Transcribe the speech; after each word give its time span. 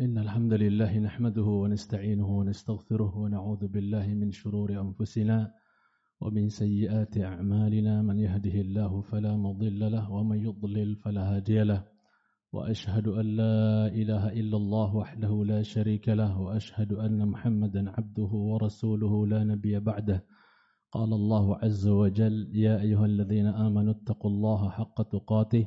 إن 0.00 0.18
الحمد 0.18 0.52
لله 0.52 0.98
نحمده 0.98 1.42
ونستعينه 1.42 2.38
ونستغفره 2.38 3.18
ونعوذ 3.18 3.66
بالله 3.68 4.06
من 4.06 4.30
شرور 4.30 4.80
أنفسنا 4.80 5.52
ومن 6.20 6.48
سيئات 6.48 7.18
أعمالنا. 7.18 8.02
من 8.02 8.18
يهده 8.18 8.54
الله 8.60 9.00
فلا 9.00 9.36
مضل 9.36 9.92
له 9.92 10.10
ومن 10.12 10.38
يضلل 10.44 10.96
فلا 10.96 11.36
هادي 11.36 11.62
له. 11.62 11.84
وأشهد 12.52 13.08
أن 13.08 13.26
لا 13.36 13.86
إله 13.86 14.28
إلا 14.28 14.56
الله 14.56 14.96
وحده 14.96 15.44
لا 15.44 15.62
شريك 15.62 16.08
له. 16.08 16.40
وأشهد 16.40 16.92
أن 16.92 17.28
محمدا 17.28 17.90
عبده 17.90 18.30
ورسوله 18.32 19.26
لا 19.26 19.44
نبي 19.44 19.80
بعده. 19.80 20.24
قال 20.92 21.12
الله 21.12 21.56
عز 21.56 21.88
وجل 21.88 22.50
يا 22.52 22.80
أيها 22.80 23.06
الذين 23.06 23.46
آمنوا 23.46 23.92
اتقوا 23.92 24.30
الله 24.30 24.70
حق 24.70 25.02
تقاته 25.02 25.66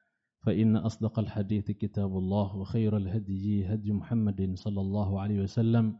فإن 0.41 0.75
أصدق 0.75 1.19
الحديث 1.19 1.71
كتاب 1.71 2.17
الله 2.17 2.55
وخير 2.55 2.97
الهدي 2.97 3.65
هدي 3.65 3.91
محمد 3.91 4.57
صلى 4.57 4.81
الله 4.81 5.09
عليه 5.21 5.39
وسلم 5.45 5.97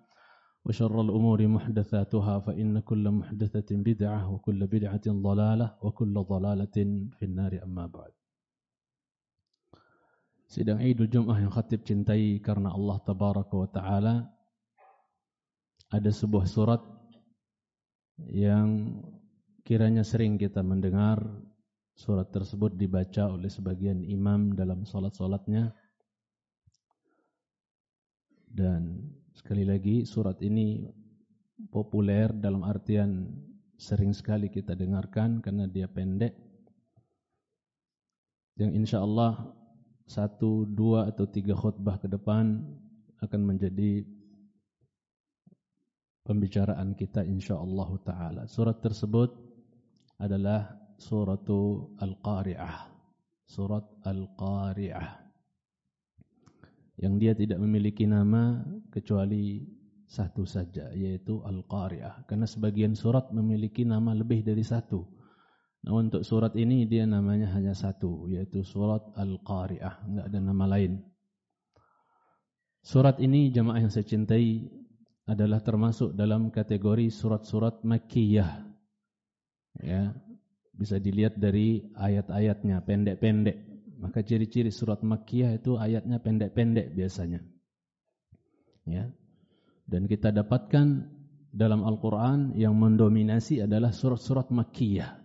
وشر 0.65 1.01
الأمور 1.01 1.47
محدثاتها 1.47 2.39
فإن 2.39 2.79
كل 2.79 3.05
محدثة 3.11 3.69
بدعة 3.71 4.33
وكل 4.33 4.67
بدعة 4.67 5.05
ضلالة 5.07 5.67
وكل 5.81 6.13
ضلالة 6.13 6.77
في 7.17 7.23
النار. 7.25 7.63
أما 7.63 7.85
بعد. 7.85 8.13
Sidang 10.51 10.83
Idul 10.83 11.07
Jum'ah 11.07 11.39
yang 11.39 11.47
khatib 11.47 11.87
cintai 11.87 12.43
karena 12.43 12.75
Allah 12.75 12.99
Tabaraka 13.07 13.55
wa 13.55 13.69
Ta'ala 13.71 14.15
Ada 15.91 16.07
sebuah 16.07 16.47
surat 16.47 16.79
yang 18.31 18.95
kiranya 19.67 20.07
sering 20.07 20.39
kita 20.39 20.63
mendengar 20.63 21.19
Surat 22.01 22.33
tersebut 22.33 22.73
dibaca 22.73 23.29
oleh 23.29 23.45
sebagian 23.45 24.01
imam 24.01 24.57
dalam 24.57 24.89
salat-salatnya. 24.89 25.69
Dan 28.49 29.05
sekali 29.37 29.61
lagi 29.61 30.01
surat 30.09 30.41
ini 30.41 30.81
populer 31.69 32.33
dalam 32.33 32.65
artian 32.65 33.29
sering 33.77 34.17
sekali 34.17 34.49
kita 34.49 34.73
dengarkan 34.73 35.45
karena 35.45 35.69
dia 35.69 35.85
pendek. 35.85 36.33
Yang 38.57 38.71
insya 38.81 39.05
Allah 39.05 39.53
satu, 40.09 40.65
dua 40.65 41.05
atau 41.05 41.29
tiga 41.29 41.53
khutbah 41.53 42.01
ke 42.01 42.09
depan 42.09 42.65
akan 43.21 43.41
menjadi 43.45 44.01
pembicaraan 46.25 46.97
kita 46.97 47.21
insya 47.29 47.61
Allah 47.61 47.93
Taala. 48.01 48.41
Surat 48.49 48.81
tersebut 48.81 49.37
adalah 50.17 50.80
surat 51.01 51.41
Al-Qari'ah. 51.97 52.93
Surat 53.49 53.89
Al-Qari'ah. 54.05 55.09
Yang 57.01 57.13
dia 57.17 57.33
tidak 57.33 57.57
memiliki 57.57 58.05
nama 58.05 58.61
kecuali 58.93 59.65
satu 60.05 60.45
saja 60.45 60.93
yaitu 60.93 61.41
Al-Qari'ah. 61.41 62.29
Karena 62.29 62.45
sebagian 62.45 62.93
surat 62.93 63.33
memiliki 63.33 63.81
nama 63.81 64.13
lebih 64.13 64.45
dari 64.45 64.61
satu. 64.61 65.01
Nah 65.81 65.97
untuk 65.97 66.21
surat 66.21 66.53
ini 66.53 66.85
dia 66.85 67.09
namanya 67.09 67.49
hanya 67.57 67.73
satu 67.73 68.29
yaitu 68.29 68.61
surat 68.61 69.01
Al-Qari'ah, 69.17 70.05
enggak 70.05 70.25
ada 70.29 70.39
nama 70.39 70.65
lain. 70.77 71.01
Surat 72.85 73.17
ini 73.17 73.49
jemaah 73.49 73.81
yang 73.81 73.89
saya 73.93 74.05
cintai 74.05 74.69
adalah 75.25 75.61
termasuk 75.65 76.13
dalam 76.13 76.53
kategori 76.53 77.09
surat-surat 77.09 77.81
Makkiyah. 77.81 78.67
Ya, 79.81 80.11
bisa 80.81 80.97
dilihat 80.97 81.37
dari 81.37 81.85
ayat-ayatnya 81.93 82.81
pendek-pendek. 82.81 83.57
Maka 84.01 84.25
ciri-ciri 84.25 84.73
surat 84.73 85.05
Makkiyah 85.05 85.61
itu 85.61 85.77
ayatnya 85.77 86.17
pendek-pendek 86.17 86.97
biasanya. 86.97 87.45
Ya. 88.89 89.13
Dan 89.85 90.09
kita 90.09 90.33
dapatkan 90.33 91.05
dalam 91.53 91.85
Al-Qur'an 91.85 92.57
yang 92.57 92.73
mendominasi 92.73 93.61
adalah 93.61 93.93
surat-surat 93.93 94.49
Makkiyah. 94.49 95.21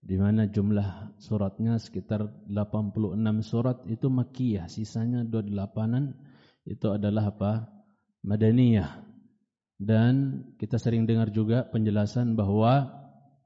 Di 0.00 0.20
mana 0.20 0.44
jumlah 0.44 1.16
suratnya 1.16 1.80
sekitar 1.80 2.28
86 2.52 3.16
surat 3.40 3.80
itu 3.88 4.12
Makkiyah, 4.12 4.68
sisanya 4.68 5.24
28-an 5.24 6.12
itu 6.68 6.86
adalah 6.92 7.32
apa? 7.32 7.52
Madaniyah. 8.20 9.08
Dan 9.80 10.44
kita 10.60 10.76
sering 10.76 11.08
dengar 11.08 11.32
juga 11.32 11.64
penjelasan 11.64 12.36
bahwa 12.36 12.99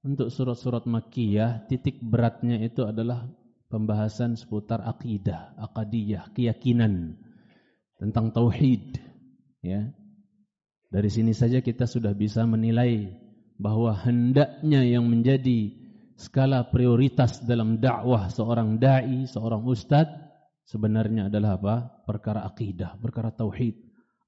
untuk 0.04 0.28
surat-surat 0.28 0.84
Makkiyah 0.84 1.64
titik 1.64 1.96
beratnya 2.04 2.60
itu 2.60 2.84
adalah 2.84 3.24
pembahasan 3.72 4.36
seputar 4.36 4.84
akidah, 4.84 5.56
akadiyah, 5.56 6.28
keyakinan 6.36 7.16
tentang 7.96 8.30
tauhid 8.36 9.00
ya. 9.64 9.88
Dari 10.92 11.10
sini 11.10 11.32
saja 11.34 11.58
kita 11.58 11.88
sudah 11.88 12.14
bisa 12.14 12.44
menilai 12.46 13.10
bahwa 13.58 13.96
hendaknya 13.96 14.84
yang 14.86 15.08
menjadi 15.08 15.74
skala 16.20 16.70
prioritas 16.70 17.42
dalam 17.42 17.82
dakwah 17.82 18.30
seorang 18.30 18.78
dai, 18.78 19.26
seorang 19.26 19.64
ustaz 19.66 20.06
sebenarnya 20.68 21.32
adalah 21.32 21.58
apa? 21.58 21.76
Perkara 22.06 22.46
akidah, 22.46 22.94
perkara 23.00 23.34
tauhid. 23.34 23.74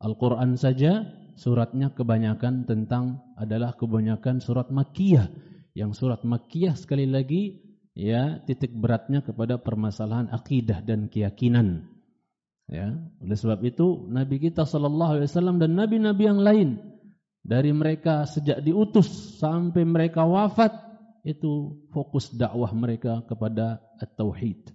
Al-Qur'an 0.02 0.58
saja 0.58 1.06
suratnya 1.36 1.92
kebanyakan 1.92 2.66
tentang 2.66 3.22
adalah 3.38 3.76
kebanyakan 3.76 4.42
surat 4.42 4.72
Makkiyah 4.72 5.55
yang 5.76 5.92
surat 5.92 6.24
Makkiyah 6.24 6.72
sekali 6.72 7.04
lagi 7.04 7.60
ya 7.92 8.40
titik 8.48 8.72
beratnya 8.72 9.20
kepada 9.20 9.60
permasalahan 9.60 10.32
akidah 10.32 10.80
dan 10.80 11.12
keyakinan. 11.12 11.92
Ya, 12.66 12.96
oleh 13.22 13.38
sebab 13.38 13.62
itu 13.62 14.08
Nabi 14.08 14.42
kita 14.42 14.64
sallallahu 14.64 15.20
alaihi 15.20 15.30
wasallam 15.30 15.62
dan 15.62 15.78
nabi-nabi 15.78 16.22
yang 16.26 16.40
lain 16.42 16.68
dari 17.46 17.70
mereka 17.70 18.26
sejak 18.26 18.58
diutus 18.58 19.38
sampai 19.38 19.86
mereka 19.86 20.26
wafat 20.26 20.74
itu 21.22 21.78
fokus 21.94 22.32
dakwah 22.34 22.72
mereka 22.74 23.22
kepada 23.28 23.84
at-tauhid. 24.02 24.72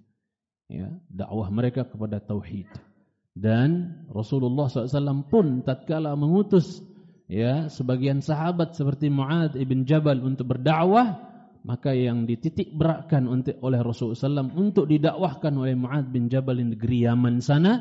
Ya, 0.72 0.88
dakwah 1.12 1.52
mereka 1.52 1.84
kepada 1.84 2.24
tauhid. 2.24 2.72
Dan 3.32 4.04
Rasulullah 4.12 4.68
SAW 4.68 5.28
pun 5.28 5.64
tatkala 5.64 6.16
mengutus 6.16 6.84
ya 7.32 7.72
sebagian 7.72 8.20
sahabat 8.20 8.76
seperti 8.76 9.08
Muad 9.08 9.56
ibn 9.56 9.88
Jabal 9.88 10.20
untuk 10.20 10.52
berdakwah 10.52 11.32
maka 11.64 11.96
yang 11.96 12.28
dititik 12.28 12.76
beratkan 12.76 13.30
untuk 13.32 13.56
oleh 13.64 13.80
Rasulullah 13.80 14.44
SAW 14.44 14.52
untuk 14.60 14.92
didakwahkan 14.92 15.56
oleh 15.56 15.80
Muad 15.80 16.12
bin 16.12 16.28
Jabal 16.28 16.60
di 16.60 16.76
negeri 16.76 17.08
Yaman 17.08 17.40
sana 17.40 17.80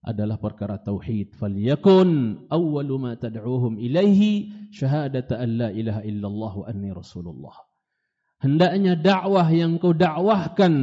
adalah 0.00 0.38
perkara 0.38 0.78
tauhid. 0.78 1.34
Falyakun 1.36 2.46
awwalu 2.48 2.94
ma 2.96 3.12
tad'uuhum 3.18 3.76
ilaihi 3.76 4.70
syahadata 4.70 5.42
an 5.42 5.48
la 5.58 5.68
ilaha 5.74 6.00
illallah 6.06 6.52
wa 6.62 6.64
anni 6.70 6.90
rasulullah. 6.94 7.58
Hendaknya 8.38 8.94
dakwah 8.94 9.50
yang 9.50 9.82
kau 9.82 9.90
dakwahkan 9.90 10.74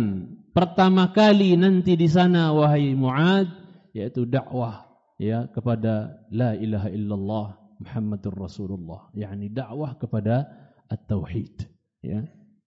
pertama 0.52 1.16
kali 1.16 1.56
nanti 1.56 1.96
di 1.96 2.12
sana 2.12 2.52
wahai 2.52 2.92
Muad 2.94 3.48
yaitu 3.96 4.28
dakwah 4.28 4.92
ya 5.16 5.48
kepada 5.48 6.20
la 6.28 6.52
ilaha 6.60 6.92
illallah 6.92 7.65
Muhammadur 7.82 8.36
Rasulullah. 8.36 9.12
Yakni 9.16 9.52
dakwah 9.52 9.96
kepada 10.00 10.48
at-tauhid. 10.88 11.66
Ya. 12.06 12.24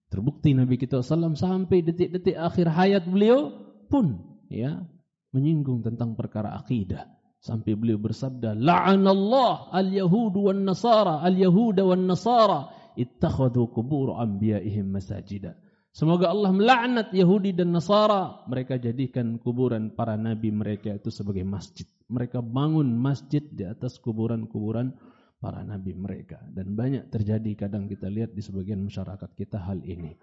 Terbukti 0.08 0.56
Nabi 0.56 0.80
kita 0.80 1.04
sallam 1.04 1.36
sampai 1.36 1.84
detik-detik 1.84 2.36
akhir 2.36 2.72
hayat 2.72 3.04
beliau 3.04 3.52
pun 3.92 4.40
ya 4.48 4.88
menyinggung 5.36 5.84
tentang 5.84 6.16
perkara 6.16 6.56
akidah. 6.56 7.04
Sampai 7.38 7.78
beliau 7.78 8.02
bersabda 8.02 8.58
la'anallah 8.58 9.70
al-yahud 9.70 10.34
wan 10.34 10.66
nasara 10.66 11.22
al-yahuda 11.22 11.86
wan 11.86 12.10
nasara 12.10 12.66
ittakhadhu 12.98 13.70
qubur 13.70 14.18
anbiya'ihim 14.18 14.90
masajida 14.90 15.54
Semoga 15.92 16.30
Allah 16.30 16.52
melaknat 16.54 17.08
Yahudi 17.10 17.56
dan 17.56 17.74
Nasara. 17.74 18.44
Mereka 18.46 18.78
jadikan 18.78 19.40
kuburan 19.40 19.90
para 19.96 20.14
nabi 20.14 20.52
mereka 20.54 20.94
itu 20.94 21.10
sebagai 21.10 21.42
masjid. 21.42 21.88
Mereka 22.06 22.44
bangun 22.44 22.86
masjid 22.94 23.42
di 23.42 23.66
atas 23.66 23.98
kuburan-kuburan 23.98 24.94
para 25.42 25.64
nabi 25.66 25.94
mereka. 25.96 26.38
Dan 26.46 26.78
banyak 26.78 27.10
terjadi 27.10 27.66
kadang 27.66 27.90
kita 27.90 28.06
lihat 28.06 28.34
di 28.34 28.42
sebagian 28.44 28.84
masyarakat 28.84 29.30
kita 29.34 29.58
hal 29.58 29.82
ini. 29.82 30.14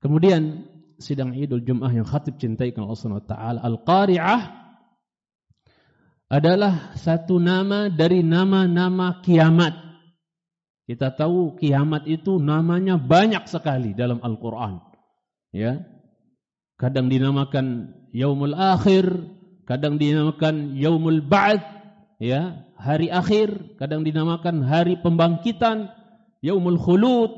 Kemudian 0.00 0.64
sidang 1.00 1.36
Idul 1.36 1.64
Jum'ah 1.64 1.92
yang 1.92 2.08
khatib 2.08 2.36
cintai 2.40 2.72
Allah 2.76 3.24
taala 3.24 3.60
Al-Qari'ah 3.64 4.40
adalah 6.30 6.94
satu 6.94 7.42
nama 7.42 7.90
dari 7.90 8.22
nama-nama 8.22 9.18
kiamat. 9.18 9.74
Kita 10.86 11.10
tahu 11.14 11.58
kiamat 11.58 12.06
itu 12.06 12.38
namanya 12.38 12.98
banyak 12.98 13.46
sekali 13.50 13.94
dalam 13.94 14.22
Al-Quran. 14.22 14.89
Ya, 15.50 15.82
kadang 16.78 17.10
dinamakan 17.10 17.94
Yaumul 18.14 18.54
Akhir, 18.54 19.06
kadang 19.66 19.98
dinamakan 19.98 20.78
Yaumul 20.78 21.26
Ba'd, 21.26 21.62
ya, 22.22 22.66
hari 22.78 23.10
akhir, 23.10 23.78
kadang 23.78 24.06
dinamakan 24.06 24.62
hari 24.62 24.98
pembangkitan, 25.02 25.90
Yaumul 26.38 26.78
Khulud, 26.78 27.30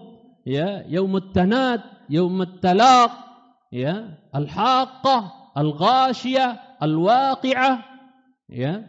ya, 0.44 0.84
Yaumul 0.88 1.32
Tanad, 1.32 1.80
Yaumul 2.12 2.60
Talaq, 2.60 3.12
ya, 3.72 4.20
Al-Haqqah, 4.28 5.56
Al-Ghashiyah, 5.56 6.80
Al-Waqi'ah, 6.80 7.92
ya 8.52 8.84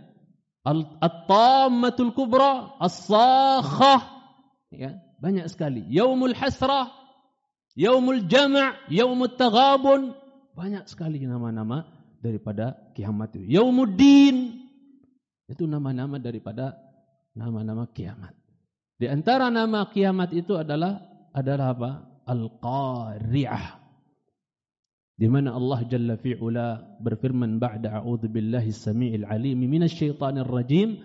at-tammatul 0.63 2.15
kubra 2.15 2.79
as-sakhah 2.79 4.01
ya 4.71 4.95
banyak 5.19 5.47
sekali. 5.51 5.83
Yaumul 5.91 6.35
hasrah 6.35 6.91
yaumul 7.77 8.25
jama' 8.25 8.77
yaumut 8.89 9.35
taghabun. 9.37 10.13
Banyak 10.53 10.85
sekali 10.85 11.21
nama-nama 11.25 11.85
daripada 12.21 12.77
kiamat 12.93 13.33
itu. 13.37 13.57
Yaumuddin. 13.57 14.63
Itu 15.49 15.65
nama-nama 15.65 16.21
daripada 16.21 16.77
nama-nama 17.33 17.89
kiamat. 17.89 18.37
Di 19.01 19.09
antara 19.09 19.49
nama 19.49 19.89
kiamat 19.89 20.31
itu 20.31 20.55
adalah 20.55 21.01
adalah 21.33 21.73
apa? 21.73 21.91
Al-qari'ah. 22.23 23.81
Di 25.13 25.27
mana 25.29 25.53
Allah 25.53 25.79
Jalla 25.89 26.15
fi'ula 26.17 26.97
berfirman 27.01 27.59
ba'da 27.61 28.01
a'udzu 28.01 28.29
billahi 28.31 28.71
samii'il 28.71 29.25
'aliim 29.27 29.59
minasy 29.59 30.07
syaithanir 30.07 30.47
rajim. 30.47 31.01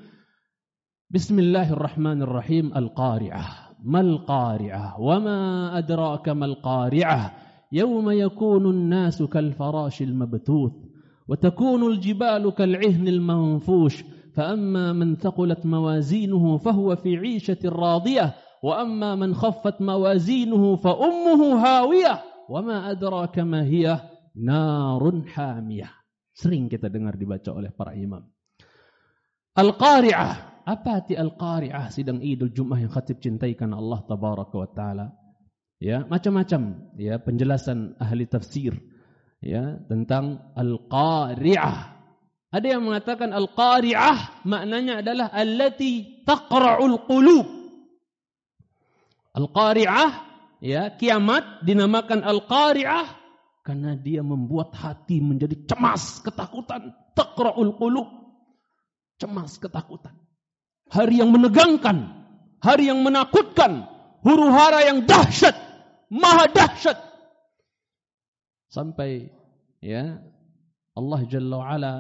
Bismillahirrahmanirrahim. 1.09 2.77
Al-Qari'ah 2.77 3.68
ما 3.85 4.01
القارعة 4.01 5.01
وما 5.01 5.79
أدراك 5.79 6.29
ما 6.29 6.47
القارعة؟ 6.47 7.35
يوم 7.73 8.11
يكون 8.11 8.71
الناس 8.71 9.23
كالفراش 9.23 10.03
المبثوث 10.03 10.73
وتكون 11.29 11.93
الجبال 11.93 12.51
كالعهن 12.55 13.09
المنفوش 13.09 14.05
فأما 14.35 14.93
من 14.93 15.17
ثقلت 15.17 15.67
موازينه 15.67 16.57
فهو 16.57 16.97
في 16.97 17.17
عيشة 17.17 17.59
راضية 17.65 18.35
وأما 18.63 19.15
من 19.15 19.35
خفت 19.35 19.81
موازينه 19.83 20.77
فأمه 20.77 21.41
هاوية 21.65 22.23
وما 22.49 22.91
أدراك 22.91 23.39
ما 23.39 23.63
هي؟ 23.63 24.01
نار 24.37 25.23
حامية. 25.27 25.91
Sering 26.39 26.71
kita 26.71 26.87
dengar 26.87 27.19
dibaca 27.19 27.51
oleh 27.51 27.75
para 27.75 27.99
imam. 27.99 28.23
Al-Qari'ah 29.59 30.58
Apa 30.69 31.01
arti 31.01 31.17
Al-Qari'ah 31.17 31.89
sidang 31.89 32.21
Idul 32.21 32.53
Jumat 32.53 32.85
yang 32.85 32.93
khatib 32.93 33.25
cintai 33.25 33.57
karena 33.57 33.81
Allah 33.81 34.05
tabaraka 34.05 34.53
wa 34.53 34.69
taala? 34.69 35.07
Ya, 35.81 36.05
macam-macam 36.05 36.93
ya 37.01 37.17
penjelasan 37.17 37.97
ahli 37.97 38.29
tafsir 38.29 38.77
ya 39.41 39.81
tentang 39.89 40.53
Al-Qari'ah. 40.53 41.97
Ada 42.53 42.67
yang 42.77 42.85
mengatakan 42.85 43.33
Al-Qari'ah 43.33 44.45
maknanya 44.45 45.01
adalah 45.01 45.33
allati 45.33 46.21
taqra'ul 46.29 47.09
qulub. 47.09 47.49
Al-Qari'ah 49.33 50.29
ya 50.61 50.93
kiamat 51.01 51.65
dinamakan 51.65 52.27
al-qari'ah 52.27 53.07
karena 53.65 53.97
dia 53.97 54.21
membuat 54.21 54.77
hati 54.77 55.25
menjadi 55.25 55.65
cemas, 55.65 56.21
ketakutan, 56.21 56.93
taqra'ul 57.17 57.73
qulub. 57.81 58.09
Cemas, 59.17 59.57
ketakutan. 59.57 60.28
Hari 60.89 61.21
yang 61.21 61.31
menegangkan, 61.33 62.09
hari 62.65 62.89
yang 62.89 63.05
menakutkan, 63.05 63.85
huru-hara 64.25 64.89
yang 64.89 65.05
dahsyat, 65.05 65.55
maha 66.09 66.49
dahsyat. 66.49 66.97
Sampai 68.69 69.33
ya 69.81 70.21
Allah 70.93 71.21
Jalla 71.29 71.57
wa'ala 71.61 71.95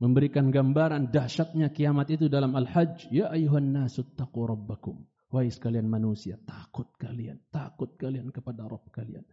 memberikan 0.00 0.50
gambaran 0.50 1.12
dahsyatnya 1.12 1.70
kiamat 1.70 2.10
itu 2.10 2.26
dalam 2.26 2.56
Al-Hajj. 2.56 3.12
Ya 3.12 3.28
ayuhan 3.30 3.70
nasu 3.74 4.02
taqu 4.16 4.48
rabbakum. 4.48 5.04
Wahai 5.32 5.48
sekalian 5.48 5.88
manusia, 5.88 6.36
takut 6.44 6.92
kalian, 7.00 7.40
takut 7.48 7.96
kalian 7.96 8.28
kepada 8.28 8.68
Rabb 8.68 8.92
kalian. 8.92 9.24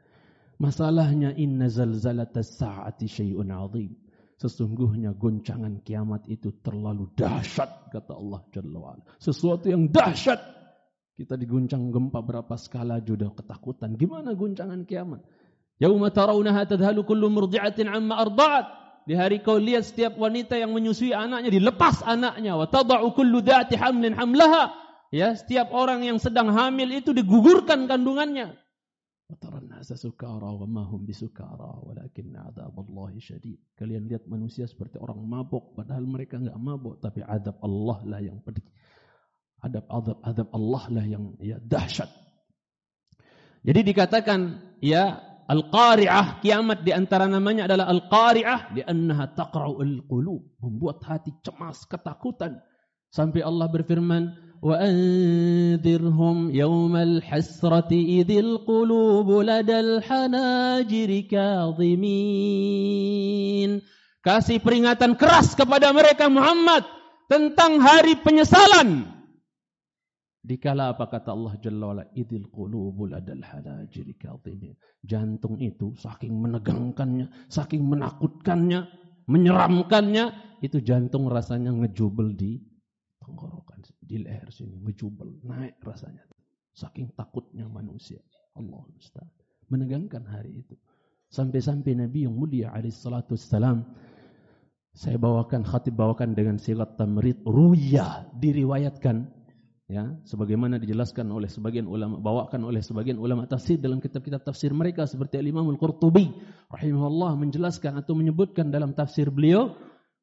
Masalahnya 0.55 1.35
inna 1.35 1.67
zalzalatas 1.67 2.55
sa'ati 2.55 3.03
syai'un 3.03 3.51
'azim. 3.51 3.91
Sesungguhnya 4.39 5.11
goncangan 5.19 5.83
kiamat 5.83 6.23
itu 6.31 6.55
terlalu 6.63 7.11
dahsyat 7.11 7.91
kata 7.91 8.15
Allah 8.15 8.39
Jalla 8.55 8.77
wa'ala. 8.79 9.03
Sesuatu 9.19 9.67
yang 9.67 9.91
dahsyat. 9.91 10.39
Kita 11.19 11.35
diguncang 11.35 11.91
gempa 11.91 12.23
berapa 12.23 12.55
skala 12.55 13.03
sudah 13.03 13.35
ketakutan. 13.35 13.99
Gimana 13.99 14.31
goncangan 14.31 14.87
kiamat? 14.87 15.19
Yauma 15.83 16.07
tarawunaha 16.15 16.63
tadhalu 16.63 17.03
kullu 17.03 17.27
murdi'atin 17.27 17.91
amma 17.91 18.23
arda'at. 18.23 18.65
Di 19.03 19.19
hari 19.19 19.43
kau 19.43 19.59
lihat 19.59 19.83
setiap 19.83 20.15
wanita 20.15 20.55
yang 20.55 20.71
menyusui 20.71 21.11
anaknya 21.11 21.51
dilepas 21.51 21.99
anaknya 22.07 22.55
wa 22.55 22.63
tada'u 22.71 23.11
kullu 23.11 23.43
dhati 23.43 23.75
hamlin 23.75 24.15
hamlaha 24.15 24.71
Ya, 25.09 25.33
setiap 25.33 25.73
orang 25.73 26.05
yang 26.05 26.21
sedang 26.21 26.53
hamil 26.53 26.93
itu 26.93 27.17
digugurkan 27.17 27.89
kandungannya. 27.89 28.53
Kalian 33.75 34.03
lihat 34.07 34.23
manusia 34.27 34.65
seperti 34.67 34.99
orang 34.99 35.19
mabuk 35.23 35.75
padahal 35.75 36.03
mereka 36.03 36.35
enggak 36.39 36.59
mabuk 36.59 36.99
tapi 36.99 37.23
adab 37.23 37.55
Allah 37.63 37.97
lah 38.03 38.19
yang 38.19 38.39
pedih. 38.43 38.65
Adab 39.59 39.85
adab 39.91 40.17
adab 40.23 40.47
Allah 40.55 40.83
lah 40.91 41.05
yang 41.07 41.35
ya 41.39 41.59
dahsyat. 41.59 42.07
Jadi 43.63 43.79
dikatakan 43.91 44.39
ya 44.79 45.19
Al-Qari'ah 45.49 46.45
kiamat 46.45 46.85
di 46.85 46.93
antara 46.93 47.25
namanya 47.25 47.65
adalah 47.65 47.89
Al-Qari'ah 47.89 48.69
li'annaha 48.69 49.33
taqra'u 49.33 49.81
al-qulub 49.81 50.61
membuat 50.61 51.01
hati 51.09 51.33
cemas 51.41 51.89
ketakutan 51.89 52.61
sampai 53.09 53.41
Allah 53.41 53.65
berfirman 53.65 54.48
وأنذرهم 54.64 56.36
يوم 56.56 56.94
الحسرة 56.96 57.92
إذ 57.92 58.30
القلوب 58.32 59.28
لدى 59.44 59.80
الحناجر 59.80 61.10
كاظمين 61.28 62.64
Kasih 64.24 64.56
peringatan 64.56 65.20
keras 65.20 65.52
kepada 65.52 65.92
mereka 65.92 66.32
Muhammad 66.32 66.88
tentang 67.28 67.76
hari 67.84 68.16
penyesalan. 68.24 69.04
Dikala 70.40 70.96
apa 70.96 71.12
kata 71.12 71.36
Allah 71.36 71.60
Jalla 71.60 71.92
wa'ala 71.92 72.08
idil 72.16 72.48
qulubul 72.48 73.12
adal 73.12 73.44
hanajir 73.44 74.16
kadhimin. 74.16 74.80
Jantung 75.04 75.60
itu 75.60 75.92
saking 76.00 76.40
menegangkannya, 76.40 77.52
saking 77.52 77.84
menakutkannya, 77.84 78.88
menyeramkannya, 79.28 80.32
itu 80.64 80.80
jantung 80.80 81.28
rasanya 81.28 81.76
ngejubel 81.76 82.32
di 82.32 82.64
tenggorokan 83.20 83.84
di 84.09 84.17
leher 84.25 84.49
sini 84.49 84.81
ngejubel 84.81 85.45
naik 85.45 85.77
rasanya. 85.85 86.25
Saking 86.73 87.13
takutnya 87.13 87.69
manusia. 87.69 88.17
Allah 88.57 88.81
Ustaz 88.97 89.29
menegangkan 89.69 90.25
hari 90.25 90.65
itu. 90.65 90.73
Sampai-sampai 91.29 91.93
Nabi 91.93 92.25
yang 92.25 92.33
mulia 92.33 92.73
alaihi 92.73 92.89
salatu 92.89 93.37
wassalam 93.37 93.85
saya 94.97 95.21
bawakan 95.21 95.61
khatib 95.61 95.93
bawakan 95.93 96.33
dengan 96.33 96.57
silat 96.57 96.97
tamrid 96.97 97.37
ruya 97.45 98.25
diriwayatkan 98.33 99.29
ya. 99.85 100.09
Sebagaimana 100.25 100.81
dijelaskan 100.81 101.29
oleh 101.29 101.45
sebagian 101.45 101.85
ulama 101.85 102.17
bawakan 102.17 102.65
oleh 102.65 102.81
sebagian 102.81 103.21
ulama 103.21 103.45
tafsir 103.45 103.77
dalam 103.77 104.01
kitab-kitab 104.01 104.41
tafsir 104.41 104.73
mereka 104.73 105.05
seperti 105.05 105.37
Al-Imam 105.37 105.69
Al-Qurtubi 105.69 106.33
rahimahullah 106.73 107.37
menjelaskan 107.37 108.01
atau 108.01 108.17
menyebutkan 108.17 108.73
dalam 108.73 108.97
tafsir 108.97 109.29
beliau 109.29 109.77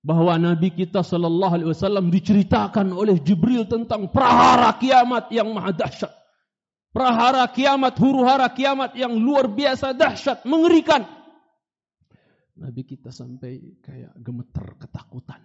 bahwa 0.07 0.39
Nabi 0.39 0.71
kita 0.71 1.03
sallallahu 1.03 1.51
alaihi 1.51 1.71
wasallam 1.75 2.15
diceritakan 2.15 2.95
oleh 2.95 3.19
Jibril 3.19 3.67
tentang 3.67 4.07
prahara 4.15 4.71
kiamat 4.79 5.35
yang 5.35 5.51
maha 5.51 5.75
dahsyat. 5.75 6.15
Prahara 6.95 7.43
kiamat, 7.51 7.99
huru-hara 7.99 8.47
kiamat 8.55 8.95
yang 8.95 9.19
luar 9.19 9.51
biasa 9.51 9.99
dahsyat, 9.99 10.47
mengerikan. 10.47 11.03
Nabi 12.55 12.87
kita 12.87 13.11
sampai 13.11 13.83
kayak 13.83 14.15
gemeter 14.23 14.79
ketakutan. 14.79 15.43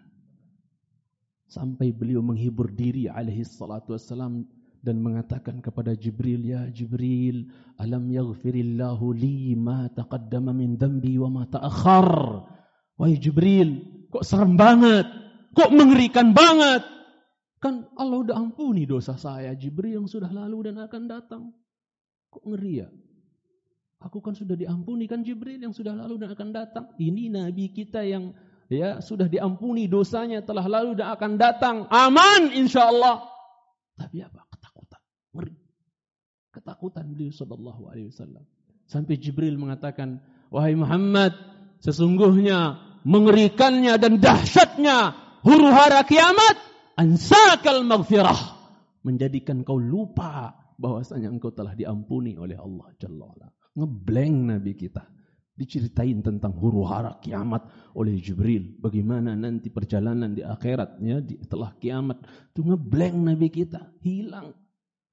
Sampai 1.49 1.91
beliau 1.91 2.23
menghibur 2.23 2.71
diri 2.71 3.11
alaihi 3.11 3.43
salatu 3.43 3.97
wassalam 3.97 4.45
dan 4.79 5.01
mengatakan 5.01 5.59
kepada 5.59 5.97
Jibril, 5.97 6.39
Ya 6.45 6.69
Jibril, 6.69 7.49
alam 7.81 8.07
yaghfirillahu 8.07 9.11
li 9.11 9.57
ma 9.57 9.89
taqaddama 9.91 10.53
min 10.53 10.77
dhanbi 10.77 11.17
wa 11.19 11.27
ma 11.27 11.43
ta'akhar. 11.49 12.47
Wahai 12.95 13.19
Jibril, 13.19 14.00
Kok 14.11 14.27
serem 14.27 14.59
banget? 14.59 15.07
Kok 15.55 15.71
mengerikan 15.71 16.35
banget? 16.35 16.83
Kan 17.63 17.87
Allah 17.95 18.17
udah 18.27 18.35
ampuni 18.35 18.83
dosa 18.83 19.15
saya, 19.15 19.55
Jibril 19.55 20.03
yang 20.03 20.07
sudah 20.09 20.27
lalu 20.27 20.71
dan 20.71 20.83
akan 20.83 21.03
datang. 21.07 21.43
Kok 22.31 22.43
ngeri 22.43 22.83
ya? 22.83 22.89
Aku 24.01 24.17
kan 24.17 24.33
sudah 24.33 24.57
diampuni 24.57 25.05
kan 25.05 25.21
Jibril 25.21 25.61
yang 25.61 25.71
sudah 25.71 25.93
lalu 25.93 26.25
dan 26.25 26.33
akan 26.33 26.49
datang. 26.51 26.85
Ini 26.97 27.29
Nabi 27.29 27.69
kita 27.69 28.01
yang 28.01 28.33
ya 28.65 28.97
sudah 28.97 29.29
diampuni 29.29 29.85
dosanya 29.85 30.41
telah 30.41 30.65
lalu 30.65 30.97
dan 30.97 31.13
akan 31.13 31.37
datang. 31.37 31.75
Aman 31.93 32.49
insyaallah. 32.49 33.29
Tapi 34.01 34.25
apa? 34.25 34.41
Ketakutan. 34.49 35.01
Ngeri. 35.37 35.55
Ketakutan 36.49 37.05
beliau 37.13 37.29
sallallahu 37.29 37.93
alaihi 37.93 38.09
wasallam. 38.09 38.41
Sampai 38.89 39.21
Jibril 39.21 39.61
mengatakan, 39.61 40.17
"Wahai 40.49 40.73
Muhammad, 40.73 41.37
sesungguhnya 41.85 42.90
mengerikannya 43.07 43.97
dan 43.97 44.21
dahsyatnya 44.21 45.15
huru 45.45 45.69
hara 45.69 46.05
kiamat 46.05 46.57
ansakal 46.97 47.81
maghfirah." 47.85 48.59
Menjadikan 49.01 49.65
kau 49.65 49.81
lupa 49.81 50.53
bahwasanya 50.77 51.29
engkau 51.29 51.53
telah 51.53 51.73
diampuni 51.77 52.37
oleh 52.37 52.57
Allah 52.57 52.89
Jalla. 52.97 53.49
Ngeblank 53.77 54.35
Nabi 54.57 54.73
kita. 54.73 55.05
Diceritain 55.51 56.25
tentang 56.25 56.57
huru 56.57 56.85
hara 56.89 57.21
kiamat 57.21 57.93
oleh 57.93 58.17
Jibril. 58.17 58.81
Bagaimana 58.81 59.37
nanti 59.37 59.69
perjalanan 59.69 60.33
di 60.33 60.41
akhirat 60.41 60.97
ya, 61.01 61.21
di, 61.21 61.37
setelah 61.37 61.77
kiamat. 61.77 62.25
Itu 62.49 62.65
ngeblank 62.65 63.15
Nabi 63.17 63.47
kita. 63.53 63.93
Hilang. 64.01 64.57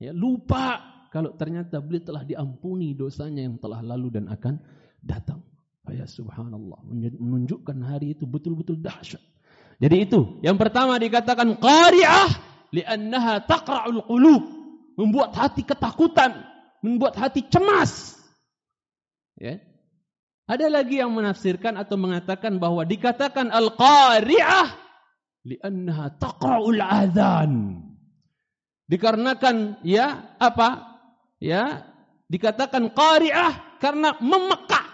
Ya, 0.00 0.16
lupa 0.16 0.80
kalau 1.08 1.36
ternyata 1.36 1.80
beliau 1.80 2.04
telah 2.04 2.24
diampuni 2.24 2.92
dosanya 2.92 3.44
yang 3.44 3.56
telah 3.60 3.80
lalu 3.80 4.08
dan 4.20 4.28
akan 4.28 4.60
datang. 5.00 5.40
Ya 5.94 6.06
subhanallah. 6.08 6.80
Menunjukkan 7.18 7.78
hari 7.84 8.16
itu 8.16 8.24
betul-betul 8.28 8.80
dahsyat. 8.80 9.20
Jadi 9.78 9.96
itu. 10.08 10.40
Yang 10.42 10.56
pertama 10.58 10.98
dikatakan 10.98 11.56
qari'ah. 11.58 12.30
Liannaha 12.74 13.44
taqra'ul 13.48 14.04
qulub. 14.04 14.44
Membuat 14.98 15.32
hati 15.38 15.62
ketakutan. 15.64 16.44
Membuat 16.82 17.16
hati 17.16 17.46
cemas. 17.46 18.18
Ya. 19.38 19.62
Ada 20.48 20.72
lagi 20.72 20.98
yang 20.98 21.12
menafsirkan 21.12 21.76
atau 21.76 22.00
mengatakan 22.00 22.56
bahwa 22.56 22.82
dikatakan 22.82 23.52
al-qari'ah. 23.52 24.68
Liannaha 25.46 26.16
taqra'ul 26.18 26.80
adhan. 26.80 27.84
Dikarenakan 28.88 29.84
ya 29.84 30.32
apa 30.40 30.96
ya 31.44 31.84
dikatakan 32.32 32.88
qari'ah 32.96 33.76
karena 33.76 34.16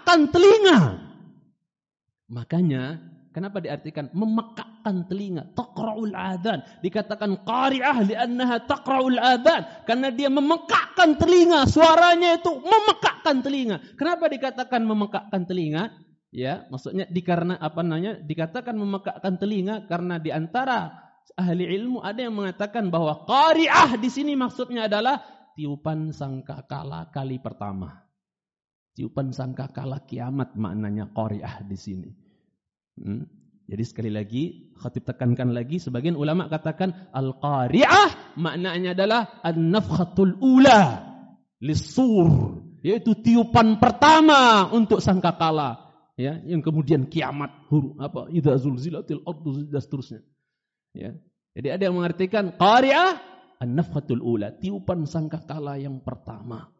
memekakkan 0.05 0.29
telinga. 0.29 0.79
Makanya 2.29 2.83
kenapa 3.33 3.57
diartikan 3.57 4.13
memekakkan 4.13 5.09
telinga? 5.09 5.49
Taqra'ul 5.57 6.13
adzan. 6.13 6.61
Dikatakan 6.85 7.41
qari'ah 7.41 7.97
li'annaha 8.05 8.69
taqra'ul 8.69 9.17
adzan 9.17 9.65
karena 9.89 10.13
dia 10.13 10.29
memekakkan 10.29 11.17
telinga, 11.17 11.65
suaranya 11.65 12.37
itu 12.37 12.53
memekakkan 12.53 13.41
telinga. 13.41 13.81
Kenapa 13.97 14.29
dikatakan 14.29 14.81
memekakkan 14.85 15.41
telinga? 15.49 15.89
Ya, 16.29 16.67
maksudnya 16.69 17.09
dikarena 17.09 17.57
apa 17.57 17.81
namanya? 17.81 18.21
Dikatakan 18.21 18.77
memekakkan 18.77 19.41
telinga 19.41 19.89
karena 19.89 20.21
di 20.21 20.29
antara 20.29 20.93
ahli 21.33 21.65
ilmu 21.65 22.05
ada 22.05 22.21
yang 22.21 22.35
mengatakan 22.37 22.93
bahwa 22.93 23.25
qari'ah 23.25 23.97
di 23.97 24.09
sini 24.13 24.37
maksudnya 24.37 24.85
adalah 24.85 25.23
tiupan 25.55 26.11
sangkakala 26.11 27.09
kali 27.09 27.39
pertama. 27.39 28.05
Tiupan 28.95 29.35
sangkakala 29.35 30.07
kiamat 30.07 30.55
maknanya 30.55 31.11
qari'ah 31.11 31.67
di 31.67 31.75
sini. 31.75 32.09
Hmm? 32.95 33.27
Jadi 33.65 33.83
sekali 33.83 34.11
lagi, 34.13 34.71
khatib 34.77 35.09
tekankan 35.09 35.49
lagi, 35.51 35.81
sebagian 35.81 36.13
ulama 36.13 36.45
katakan 36.47 37.11
al-qari'ah 37.11 38.37
maknanya 38.39 38.93
adalah 38.93 39.41
an-nafkhatul 39.41 40.37
ula 40.37 41.01
lisur, 41.59 42.61
yaitu 42.85 43.17
tiupan 43.19 43.81
pertama 43.81 44.69
untuk 44.69 45.01
sangkakala, 45.01 45.81
ya, 46.13 46.37
yang 46.45 46.61
kemudian 46.61 47.09
kiamat 47.09 47.51
huru 47.73 47.97
apa 47.97 48.29
idza 48.29 48.53
zulzilatil 48.61 49.25
ardu 49.25 49.65
dan 49.65 49.81
seterusnya. 49.81 50.21
Ya. 50.93 51.17
Jadi 51.57 51.67
ada 51.67 51.83
yang 51.89 51.97
mengartikan 51.97 52.53
qari'ah 52.53 53.17
an-nafhatul 53.59 54.21
ula, 54.21 54.53
tiupan 54.53 55.09
sangkakala 55.09 55.81
yang 55.81 55.99
pertama. 56.05 56.74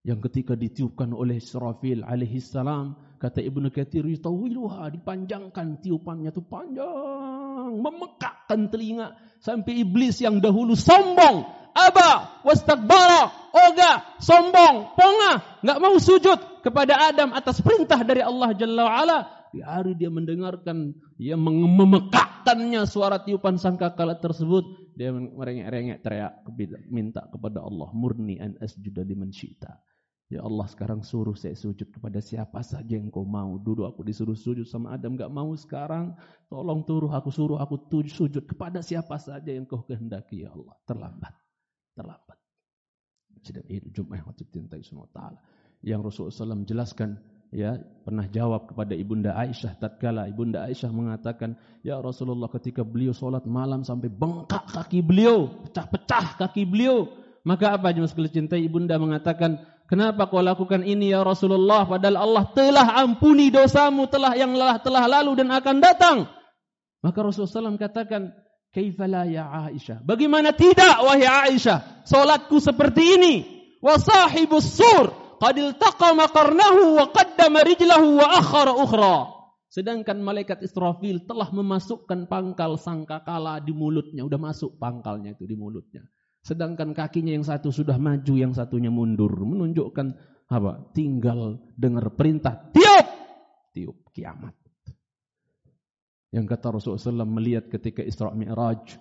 Yang 0.00 0.32
ketika 0.32 0.56
ditiupkan 0.56 1.12
oleh 1.12 1.36
Israfil 1.36 2.00
alaihi 2.00 2.40
salam, 2.40 2.96
kata 3.20 3.44
Ibnu 3.44 3.68
Katsir 3.68 4.00
yutawiluha, 4.08 4.88
dipanjangkan 4.96 5.84
tiupannya 5.84 6.32
itu 6.32 6.40
panjang, 6.40 7.84
memekakkan 7.84 8.72
telinga 8.72 9.12
sampai 9.44 9.84
iblis 9.84 10.24
yang 10.24 10.40
dahulu 10.40 10.72
sombong, 10.72 11.44
aba 11.76 12.40
wastakbara, 12.48 13.52
oga, 13.52 14.16
sombong, 14.24 14.96
ponga, 14.96 15.60
enggak 15.60 15.78
mau 15.84 15.96
sujud 16.00 16.64
kepada 16.64 17.12
Adam 17.12 17.36
atas 17.36 17.60
perintah 17.60 18.00
dari 18.00 18.24
Allah 18.24 18.56
Jalla 18.56 18.82
wa 18.88 18.94
ala. 19.04 19.18
Di 19.52 19.60
hari 19.60 20.00
dia 20.00 20.08
mendengarkan, 20.08 20.96
ia 21.20 21.36
memekakkannya 21.36 22.88
suara 22.88 23.20
tiupan 23.20 23.60
sangkakala 23.60 24.16
tersebut, 24.16 24.79
dia 25.00 25.16
merengek-rengek 25.16 26.04
teriak 26.04 26.44
minta 26.92 27.24
kepada 27.32 27.64
Allah 27.64 27.88
murni 27.96 28.36
an 28.36 28.60
asjuda 28.60 29.00
liman 29.00 29.32
syi'ta. 29.32 29.80
Ya 30.28 30.44
Allah 30.44 30.68
sekarang 30.68 31.00
suruh 31.00 31.32
saya 31.32 31.56
sujud 31.56 31.88
kepada 31.88 32.20
siapa 32.20 32.60
saja 32.60 33.00
yang 33.00 33.08
kau 33.08 33.24
mau. 33.24 33.56
Dulu 33.56 33.88
aku 33.88 34.04
disuruh 34.04 34.36
sujud 34.36 34.68
sama 34.68 34.92
Adam 34.92 35.16
gak 35.16 35.32
mau 35.32 35.56
sekarang. 35.56 36.12
Tolong 36.52 36.84
turuh 36.84 37.08
aku 37.08 37.32
suruh 37.32 37.56
aku 37.56 37.80
sujud 38.12 38.44
kepada 38.44 38.84
siapa 38.84 39.16
saja 39.16 39.48
yang 39.48 39.64
kau 39.64 39.80
kehendaki 39.88 40.44
ya 40.44 40.52
Allah. 40.52 40.76
Terlambat. 40.84 41.34
Terlambat. 41.96 42.38
Sedang 43.40 43.66
itu 43.72 43.88
Jumat 43.90 44.20
yang 44.20 44.28
wajib 44.28 44.46
semua 44.84 45.08
ta'ala. 45.10 45.40
Yang 45.80 46.00
Rasulullah 46.12 46.60
SAW 46.60 46.68
jelaskan 46.68 47.16
ya 47.50 47.82
pernah 48.06 48.26
jawab 48.30 48.70
kepada 48.70 48.94
ibunda 48.94 49.34
Aisyah 49.34 49.78
tatkala 49.78 50.30
ibunda 50.30 50.66
Aisyah 50.66 50.90
mengatakan 50.94 51.58
ya 51.82 51.98
Rasulullah 51.98 52.46
ketika 52.50 52.86
beliau 52.86 53.10
solat 53.10 53.44
malam 53.46 53.82
sampai 53.82 54.06
bengkak 54.06 54.70
kaki 54.70 55.02
beliau 55.02 55.66
pecah-pecah 55.66 56.38
kaki 56.38 56.64
beliau. 56.66 57.10
Maka 57.40 57.72
apa 57.72 57.96
jemaah 57.96 58.04
sekalian 58.04 58.46
cintai 58.46 58.68
ibunda 58.68 59.00
mengatakan 59.00 59.64
kenapa 59.88 60.28
kau 60.28 60.44
lakukan 60.44 60.84
ini 60.84 61.16
ya 61.16 61.24
Rasulullah? 61.24 61.88
Padahal 61.88 62.20
Allah 62.20 62.44
telah 62.52 62.86
ampuni 63.00 63.48
dosamu 63.48 64.04
telah 64.12 64.36
yang 64.36 64.52
telah 64.52 64.76
telah 64.84 65.04
lalu 65.08 65.40
dan 65.40 65.48
akan 65.48 65.76
datang. 65.80 66.16
Maka 67.00 67.18
Rasulullah 67.24 67.72
SAW 67.72 67.80
katakan 67.80 68.36
kaifala 68.76 69.24
ya 69.24 69.48
Aisyah? 69.48 70.04
Bagaimana 70.04 70.52
tidak 70.52 71.00
wahai 71.00 71.24
Aisyah 71.24 72.04
solatku 72.04 72.60
seperti 72.60 73.16
ini? 73.16 73.34
Wa 73.80 73.96
sahibus 73.96 74.76
sur 74.76 75.19
qad 75.40 75.56
iltaqa 75.56 76.12
maqarnahu 76.12 77.00
wa 77.00 77.08
qaddama 77.10 77.64
rijlahu 77.64 78.20
wa 78.20 78.26
akhara 78.36 78.76
ukhra. 78.76 79.40
Sedangkan 79.70 80.18
malaikat 80.20 80.66
Israfil 80.66 81.24
telah 81.30 81.48
memasukkan 81.54 82.26
pangkal 82.26 82.74
sangkakala 82.74 83.62
di 83.62 83.70
mulutnya, 83.70 84.26
udah 84.26 84.38
masuk 84.38 84.76
pangkalnya 84.82 85.32
itu 85.38 85.46
di 85.46 85.54
mulutnya. 85.54 86.04
Sedangkan 86.42 86.90
kakinya 86.90 87.30
yang 87.30 87.46
satu 87.46 87.70
sudah 87.70 87.94
maju, 87.94 88.34
yang 88.34 88.50
satunya 88.50 88.90
mundur, 88.90 89.30
menunjukkan 89.30 90.06
apa? 90.50 90.90
Tinggal 90.90 91.62
dengar 91.78 92.18
perintah, 92.18 92.58
tiup, 92.74 93.06
tiup 93.70 93.96
kiamat. 94.10 94.58
Yang 96.30 96.46
kata 96.50 96.66
Rasulullah 96.74 97.26
SAW 97.26 97.26
melihat 97.26 97.70
ketika 97.70 98.02
Isra 98.02 98.30
Mi'raj, 98.34 98.98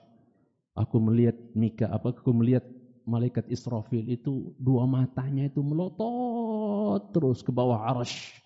aku 0.78 0.98
melihat 1.02 1.38
Mika, 1.58 1.90
apa? 1.90 2.14
Aku 2.14 2.34
melihat 2.34 2.66
malaikat 3.10 3.50
Israfil 3.50 4.06
itu 4.06 4.54
dua 4.62 4.86
matanya 4.86 5.50
itu 5.50 5.66
melotot 5.66 7.10
terus 7.10 7.42
ke 7.42 7.50
bawah 7.50 7.90
arash. 7.90 8.38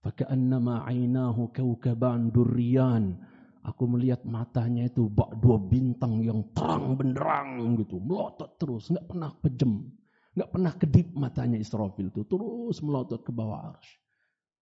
Faka'annama 0.00 0.88
ainahu 0.88 1.52
kawkaban 1.52 2.32
durriyan. 2.32 3.20
Aku 3.66 3.84
melihat 3.90 4.22
matanya 4.22 4.86
itu 4.86 5.10
bak 5.10 5.36
dua 5.42 5.58
bintang 5.58 6.22
yang 6.22 6.46
terang 6.54 6.94
benderang 6.94 7.74
gitu, 7.82 7.98
melotot 7.98 8.54
terus, 8.62 8.94
nggak 8.94 9.10
pernah 9.10 9.34
pejem, 9.42 9.90
nggak 10.38 10.50
pernah 10.54 10.72
kedip 10.78 11.10
matanya 11.18 11.58
Israfil 11.58 12.14
itu 12.14 12.22
terus 12.30 12.78
melotot 12.78 13.26
ke 13.26 13.34
bawah 13.34 13.74
arash. 13.74 13.90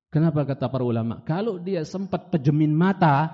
Kenapa 0.07 0.47
kata 0.47 0.71
para 0.71 0.87
ulama? 0.87 1.19
Kalau 1.27 1.59
dia 1.59 1.83
sempat 1.83 2.31
pejemin 2.31 2.71
mata, 2.71 3.27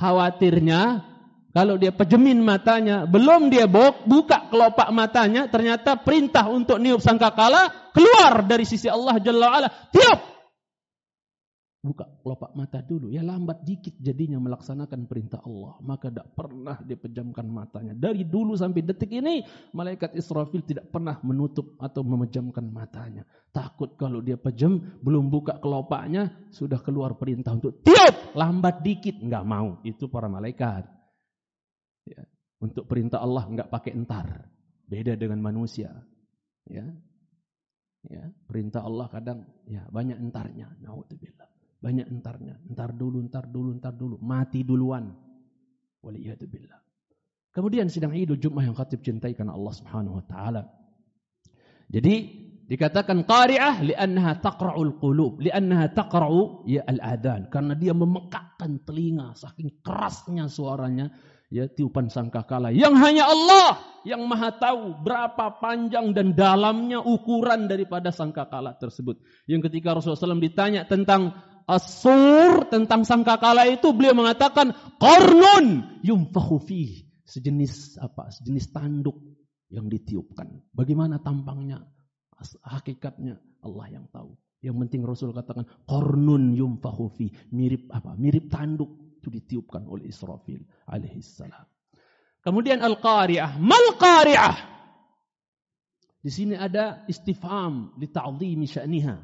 khawatirnya 0.00 1.11
kalau 1.52 1.76
dia 1.76 1.92
pejemin 1.92 2.40
matanya, 2.40 3.04
belum 3.04 3.52
dia 3.52 3.68
buka 3.68 4.48
kelopak 4.48 4.88
matanya, 4.88 5.52
ternyata 5.52 6.00
perintah 6.00 6.48
untuk 6.48 6.80
niup 6.80 7.04
sangkakala 7.04 7.92
keluar 7.92 8.40
dari 8.48 8.64
sisi 8.64 8.88
Allah 8.88 9.20
Jalla 9.20 9.46
wa'ala. 9.52 9.68
Tiup! 9.92 10.20
Buka 11.82 12.06
kelopak 12.22 12.54
mata 12.54 12.78
dulu. 12.78 13.10
Ya 13.10 13.26
lambat 13.26 13.66
dikit 13.66 13.98
jadinya 13.98 14.38
melaksanakan 14.38 15.10
perintah 15.10 15.42
Allah. 15.42 15.76
Maka 15.82 16.14
tidak 16.14 16.30
pernah 16.30 16.78
dia 16.78 16.94
pejamkan 16.94 17.42
matanya. 17.50 17.92
Dari 17.98 18.22
dulu 18.22 18.54
sampai 18.54 18.86
detik 18.86 19.10
ini, 19.10 19.42
malaikat 19.74 20.14
Israfil 20.14 20.62
tidak 20.62 20.94
pernah 20.94 21.18
menutup 21.26 21.74
atau 21.82 22.06
memejamkan 22.06 22.70
matanya. 22.70 23.26
Takut 23.50 23.98
kalau 23.98 24.22
dia 24.22 24.38
pejam, 24.38 24.78
belum 25.02 25.26
buka 25.26 25.58
kelopaknya, 25.58 26.32
sudah 26.54 26.78
keluar 26.80 27.18
perintah 27.18 27.50
untuk 27.58 27.82
tiup! 27.82 28.38
Lambat 28.38 28.80
dikit. 28.86 29.18
Enggak 29.18 29.42
mau. 29.42 29.82
Itu 29.82 30.06
para 30.06 30.30
malaikat. 30.30 31.01
Untuk 32.62 32.86
perintah 32.86 33.18
Allah 33.18 33.42
enggak 33.42 33.68
pakai 33.74 33.90
entar. 33.90 34.46
Beda 34.86 35.18
dengan 35.18 35.42
manusia. 35.42 35.90
Ya. 36.70 36.86
Ya, 38.02 38.34
perintah 38.50 38.82
Allah 38.82 39.06
kadang 39.10 39.46
ya 39.66 39.82
banyak 39.90 40.18
entarnya. 40.22 40.70
Nauzubillah. 40.78 41.50
Banyak 41.82 42.06
entarnya. 42.06 42.62
Entar 42.70 42.94
dulu, 42.94 43.18
entar 43.18 43.50
dulu, 43.50 43.74
entar 43.74 43.94
dulu. 43.94 44.22
Mati 44.22 44.62
duluan. 44.62 45.10
Waliyahdubillah. 46.06 46.78
Kemudian 47.52 47.90
sidang 47.90 48.14
Idul 48.14 48.40
Jumat 48.40 48.64
yang 48.64 48.78
khatib 48.78 49.02
cintai 49.02 49.34
karena 49.34 49.52
Allah 49.52 49.74
Subhanahu 49.74 50.18
wa 50.22 50.24
taala. 50.24 50.62
Jadi 51.92 52.14
dikatakan 52.64 53.28
qari'ah 53.28 53.84
li'annaha 53.84 54.40
taqra'ul 54.40 54.96
qulub, 54.96 55.44
li'annaha 55.44 55.92
taqra'u 55.92 56.64
ya 56.64 56.80
al-adhan 56.88 57.52
karena 57.52 57.76
dia 57.76 57.92
memekakkan 57.92 58.80
telinga 58.88 59.36
saking 59.36 59.84
kerasnya 59.84 60.48
suaranya 60.48 61.12
ya 61.52 61.68
tiupan 61.68 62.08
sangkakala 62.08 62.72
yang 62.72 62.96
hanya 62.96 63.28
Allah 63.28 63.76
yang 64.08 64.24
maha 64.24 64.56
tahu 64.56 65.04
berapa 65.04 65.60
panjang 65.60 66.16
dan 66.16 66.32
dalamnya 66.32 67.04
ukuran 67.04 67.68
daripada 67.70 68.10
sangkakala 68.10 68.74
tersebut. 68.80 69.20
Yang 69.46 69.70
ketika 69.70 69.94
Rasulullah 69.94 70.34
SAW 70.34 70.42
ditanya 70.42 70.88
tentang 70.88 71.36
asur 71.68 72.66
tentang 72.66 73.06
sangkakala 73.06 73.68
itu 73.70 73.94
beliau 73.94 74.16
mengatakan 74.16 74.74
qarnun 74.98 76.00
yumfahu 76.02 76.58
fihi 76.58 77.06
sejenis 77.22 78.02
apa 78.02 78.32
sejenis 78.32 78.72
tanduk 78.74 79.20
yang 79.70 79.86
ditiupkan. 79.86 80.48
Bagaimana 80.72 81.22
tampangnya? 81.22 81.84
Hakikatnya 82.66 83.38
Allah 83.62 83.86
yang 83.86 84.10
tahu. 84.10 84.34
Yang 84.62 84.76
penting 84.86 85.02
Rasul 85.06 85.30
katakan 85.30 85.62
qarnun 85.86 86.58
yumfahu 86.58 87.06
fi 87.14 87.30
mirip 87.54 87.86
apa? 87.94 88.18
Mirip 88.18 88.50
tanduk 88.50 88.90
itu 89.22 89.30
ditiupkan 89.30 89.86
oleh 89.86 90.10
Israfil 90.10 90.66
alaihissalam. 90.90 91.62
Kemudian 92.42 92.82
al-qari'ah. 92.82 93.54
Mal 93.62 93.94
qari'ah? 93.94 94.56
Di 96.18 96.30
sini 96.30 96.58
ada 96.58 97.06
istifham 97.06 97.94
li 98.02 98.10
ta'dhimi 98.10 98.66
sya'niha. 98.66 99.14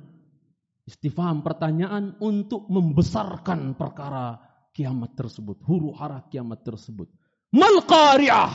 Istifham 0.87 1.43
pertanyaan 1.43 2.15
untuk 2.23 2.71
membesarkan 2.71 3.75
perkara 3.75 4.39
kiamat 4.71 5.19
tersebut, 5.19 5.67
huru 5.67 5.91
hara 5.99 6.23
kiamat 6.31 6.63
tersebut. 6.63 7.11
Mal 7.51 7.83
qari'ah? 7.83 8.55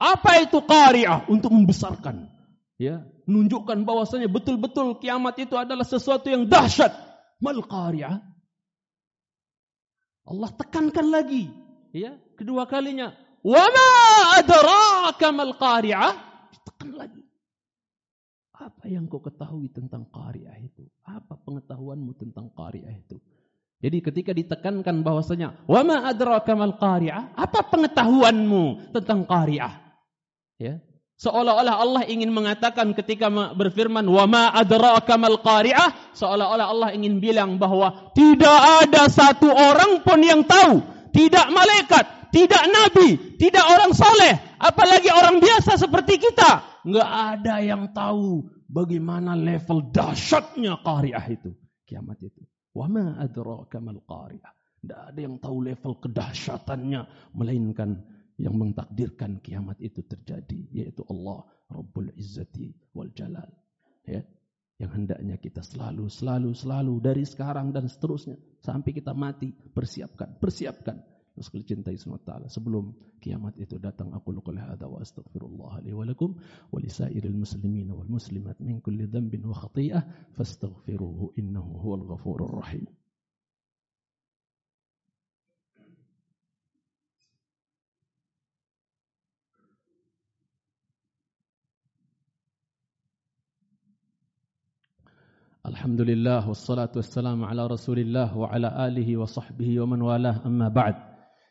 Apa 0.00 0.40
itu 0.40 0.64
qari'ah? 0.64 1.28
Untuk 1.28 1.52
membesarkan. 1.52 2.32
Ya, 2.80 3.04
menunjukkan 3.28 3.84
bahwasanya 3.84 4.26
betul-betul 4.26 4.98
kiamat 4.98 5.36
itu 5.38 5.54
adalah 5.54 5.84
sesuatu 5.84 6.32
yang 6.32 6.48
dahsyat. 6.48 6.96
Mal 7.44 7.60
qari'ah? 7.60 8.31
Allah 10.22 10.50
tekankan 10.54 11.10
lagi, 11.10 11.50
ya, 11.90 12.14
kedua 12.38 12.66
kalinya. 12.70 13.10
Wa 13.42 13.64
ma 13.66 13.88
adraka 14.38 15.28
mal 15.34 15.52
qari'ah? 15.58 16.14
Tekan 16.62 16.94
lagi. 16.94 17.22
Apa 18.54 18.86
yang 18.86 19.10
kau 19.10 19.18
ketahui 19.18 19.66
tentang 19.74 20.06
qari'ah 20.06 20.54
itu? 20.62 20.86
Apa 21.02 21.34
pengetahuanmu 21.42 22.14
tentang 22.14 22.54
qari'ah 22.54 22.94
itu? 22.94 23.18
Jadi 23.82 23.98
ketika 23.98 24.30
ditekankan 24.30 25.02
bahwasanya 25.02 25.66
wa 25.66 25.82
ma 25.82 26.06
adraka 26.06 26.54
mal 26.54 26.78
qari'ah? 26.78 27.34
Apa 27.34 27.66
pengetahuanmu 27.66 28.94
tentang 28.94 29.26
qari'ah? 29.26 29.74
Ya. 30.62 30.78
Seolah-olah 31.22 31.78
Allah 31.78 32.02
ingin 32.10 32.34
mengatakan 32.34 32.98
ketika 32.98 33.30
berfirman 33.30 34.02
wa 34.10 34.26
ma 34.26 34.50
adraka 34.50 35.14
mal 35.14 35.38
qari'ah, 35.38 36.18
seolah-olah 36.18 36.66
Allah 36.66 36.90
ingin 36.98 37.22
bilang 37.22 37.62
bahwa 37.62 38.10
tidak 38.10 38.58
ada 38.82 39.06
satu 39.06 39.46
orang 39.46 40.02
pun 40.02 40.18
yang 40.18 40.42
tahu, 40.42 40.82
tidak 41.14 41.46
malaikat, 41.54 42.26
tidak 42.34 42.66
nabi, 42.66 43.38
tidak 43.38 43.62
orang 43.70 43.94
soleh, 43.94 44.34
apalagi 44.58 45.14
orang 45.14 45.38
biasa 45.38 45.78
seperti 45.78 46.18
kita. 46.18 46.82
Enggak 46.82 47.06
ada 47.06 47.54
yang 47.62 47.94
tahu 47.94 48.42
bagaimana 48.66 49.38
level 49.38 49.94
dahsyatnya 49.94 50.82
qari'ah 50.82 51.26
itu, 51.30 51.54
kiamat 51.86 52.18
itu. 52.18 52.42
Wa 52.74 52.90
ma 52.90 53.14
adraka 53.22 53.78
mal 53.78 54.02
qari'ah. 54.02 54.50
Tidak 54.82 55.14
ada 55.14 55.20
yang 55.22 55.38
tahu 55.38 55.70
level 55.70 56.02
kedahsyatannya 56.02 57.30
melainkan 57.38 58.02
yang 58.42 58.58
mentakdirkan 58.58 59.38
kiamat 59.38 59.78
itu 59.78 60.02
terjadi 60.02 60.66
yaitu 60.74 61.06
Allah 61.06 61.46
Rabbul 61.70 62.10
Izzati 62.18 62.74
wal 62.90 63.14
Jalal. 63.14 63.48
Ya 64.02 64.26
yang 64.82 64.90
hendaknya 64.98 65.38
kita 65.38 65.62
selalu 65.62 66.10
selalu 66.10 66.50
selalu 66.58 66.98
dari 66.98 67.22
sekarang 67.22 67.70
dan 67.70 67.86
seterusnya 67.86 68.34
sampai 68.58 68.90
kita 68.90 69.14
mati 69.14 69.54
persiapkan 69.54 70.42
persiapkan. 70.42 70.98
Sekali 71.32 71.64
cintai 71.64 71.96
SWT 71.96 72.28
sebelum 72.52 72.92
kiamat 73.16 73.56
itu 73.56 73.80
datang 73.80 74.12
aku 74.12 74.36
luqul 74.36 74.60
hadza 74.60 74.84
wa 74.84 75.00
astaghfirullah 75.00 75.80
li 75.80 75.96
wa 75.96 76.04
lakum 76.04 76.36
wa 76.68 76.76
lisairil 76.76 77.32
muslimin 77.32 77.88
wal 77.88 78.04
muslimat 78.04 78.60
min 78.60 78.84
kulli 78.84 79.08
dhanbin 79.08 79.40
wa 79.48 79.56
khati'ah 79.56 80.36
fastaghfiruhu 80.36 81.32
innahu 81.40 81.72
huwal 81.80 82.04
ghafurur 82.04 82.60
rahim 82.60 82.84
Alhamdulillah 95.62 96.42
wassalatu 96.42 96.98
wassalamu 96.98 97.46
ala 97.46 97.70
Rasulillah 97.70 98.34
wa 98.34 98.50
ala 98.50 98.74
alihi 98.82 99.14
wa 99.14 99.30
sahbihi 99.30 99.78
wa 99.86 99.94
man 99.94 100.00
walah 100.02 100.42
amma 100.42 100.66
ba'd. 100.74 100.98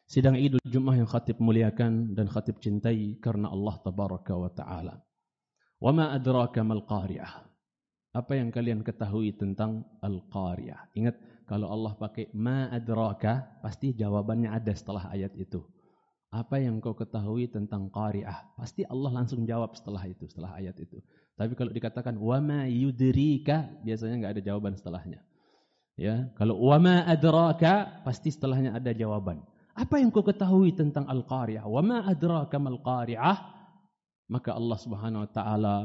Sidang 0.04 0.36
Idul 0.36 0.60
Jumat 0.68 1.00
yang 1.00 1.08
khatib 1.08 1.40
muliakan 1.40 2.12
dan 2.12 2.28
khatib 2.28 2.60
cintai 2.60 3.16
karena 3.24 3.48
Allah 3.48 3.80
tabaraka 3.80 4.36
wa 4.36 4.52
taala. 4.52 5.00
Wa 5.80 5.96
ma 5.96 6.12
adraka 6.12 6.60
mal 6.60 6.84
qari'ah? 6.84 7.40
Apa 8.12 8.36
yang 8.36 8.52
kalian 8.52 8.84
ketahui 8.84 9.32
tentang 9.32 9.88
al-qari'ah? 10.04 10.92
Ingat 10.92 11.48
kalau 11.48 11.72
Allah 11.72 11.96
pakai 11.96 12.36
ma 12.36 12.68
adraka 12.68 13.64
pasti 13.64 13.96
jawabannya 13.96 14.52
ada 14.52 14.76
setelah 14.76 15.08
ayat 15.08 15.32
itu. 15.40 15.64
Apa 16.36 16.60
yang 16.60 16.84
kau 16.84 17.00
ketahui 17.00 17.48
tentang 17.48 17.88
qari'ah? 17.88 18.60
Pasti 18.60 18.84
Allah 18.84 19.24
langsung 19.24 19.48
jawab 19.48 19.72
setelah 19.80 20.04
itu, 20.04 20.28
setelah 20.28 20.60
ayat 20.60 20.76
itu. 20.84 21.00
Tapi 21.42 21.58
kalau 21.58 21.74
dikatakan 21.74 22.22
wama 22.22 22.70
yudrika 22.70 23.66
biasanya 23.82 24.22
nggak 24.22 24.34
ada 24.38 24.44
jawaban 24.46 24.78
setelahnya. 24.78 25.26
Ya, 25.98 26.30
kalau 26.38 26.62
wama 26.62 27.02
adraka 27.02 28.06
pasti 28.06 28.30
setelahnya 28.30 28.78
ada 28.78 28.94
jawaban. 28.94 29.42
Apa 29.74 29.98
yang 29.98 30.14
kau 30.14 30.22
ketahui 30.22 30.78
tentang 30.78 31.10
al-qari'ah? 31.10 31.66
Wama 31.66 32.06
adraka 32.06 32.62
mal 32.62 32.78
qari'ah? 32.86 33.58
Maka 34.30 34.54
Allah 34.54 34.78
Subhanahu 34.78 35.26
wa 35.26 35.32
taala 35.34 35.76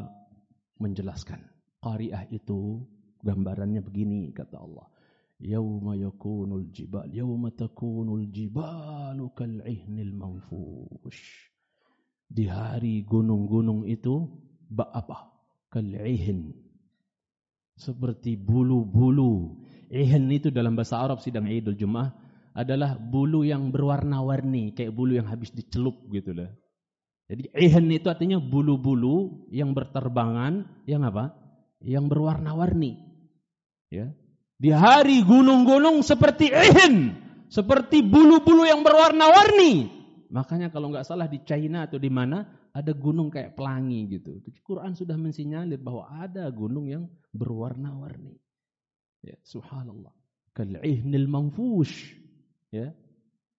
menjelaskan. 0.77 1.41
Qari'ah 1.81 2.29
itu 2.29 2.85
gambarannya 3.25 3.81
begini 3.81 4.37
kata 4.37 4.61
Allah. 4.61 4.85
Yauma 5.41 5.97
yakunul 5.97 6.69
jibal, 6.69 7.09
yauma 7.09 7.49
takunul 7.57 8.29
jibalu 8.29 9.33
kal'ihnil 9.33 10.13
manfush. 10.13 11.49
Di 12.29 12.45
hari 12.45 13.09
gunung-gunung 13.09 13.89
itu 13.89 14.21
apa? 14.77 15.36
Kal'ihin. 15.71 16.55
Seperti 17.77 18.41
bulu-bulu. 18.41 19.61
Ihin 19.93 20.33
itu 20.33 20.49
dalam 20.51 20.75
bahasa 20.75 20.99
Arab 20.99 21.21
sidang 21.23 21.47
Idul 21.47 21.77
Jumat 21.77 22.17
adalah 22.57 22.97
bulu 22.97 23.45
yang 23.45 23.69
berwarna-warni, 23.69 24.73
kayak 24.73 24.97
bulu 24.97 25.13
yang 25.13 25.29
habis 25.29 25.53
dicelup 25.53 25.95
gitu 26.09 26.33
lah. 26.33 26.49
Jadi 27.29 27.53
ihin 27.53 27.91
itu 27.93 28.07
artinya 28.09 28.41
bulu-bulu 28.41 29.47
yang 29.53 29.77
berterbangan, 29.77 30.65
yang 30.89 31.05
apa? 31.05 31.37
Yang 31.85 32.17
berwarna-warni. 32.17 32.97
Ya. 33.93 34.15
Di 34.57 34.73
hari 34.73 35.21
gunung-gunung 35.21 36.01
seperti 36.01 36.49
ihin, 36.49 37.13
seperti 37.53 38.01
bulu-bulu 38.01 38.65
yang 38.65 38.81
berwarna-warni. 38.81 39.93
Makanya 40.33 40.73
kalau 40.73 40.89
nggak 40.91 41.07
salah 41.07 41.29
di 41.29 41.45
China 41.45 41.85
atau 41.85 42.01
di 42.01 42.09
mana 42.09 42.47
ada 42.77 42.93
gunung 42.93 43.33
kayak 43.33 43.57
pelangi 43.57 44.05
gitu. 44.21 44.37
Quran 44.61 44.93
sudah 44.93 45.17
mensinyalir 45.17 45.81
bahwa 45.81 46.13
ada 46.13 46.45
gunung 46.53 46.85
yang 46.85 47.09
berwarna-warni. 47.33 48.37
Ya, 49.25 49.41
subhanallah. 49.41 50.13
Kal'ihnil 50.53 51.25
manfush. 51.25 52.13
Ya. 52.69 52.93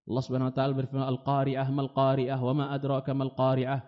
Allah 0.07 0.23
Subhanahu 0.23 0.49
wa 0.53 0.55
taala 0.55 0.73
berfirman 0.77 1.07
al-qari'ah 1.17 1.67
mal 1.67 1.91
qari'ah 1.91 2.39
wa 2.39 2.53
ma 2.53 2.65
adraka 2.71 3.11
mal 3.11 3.33
qari'ah. 3.33 3.81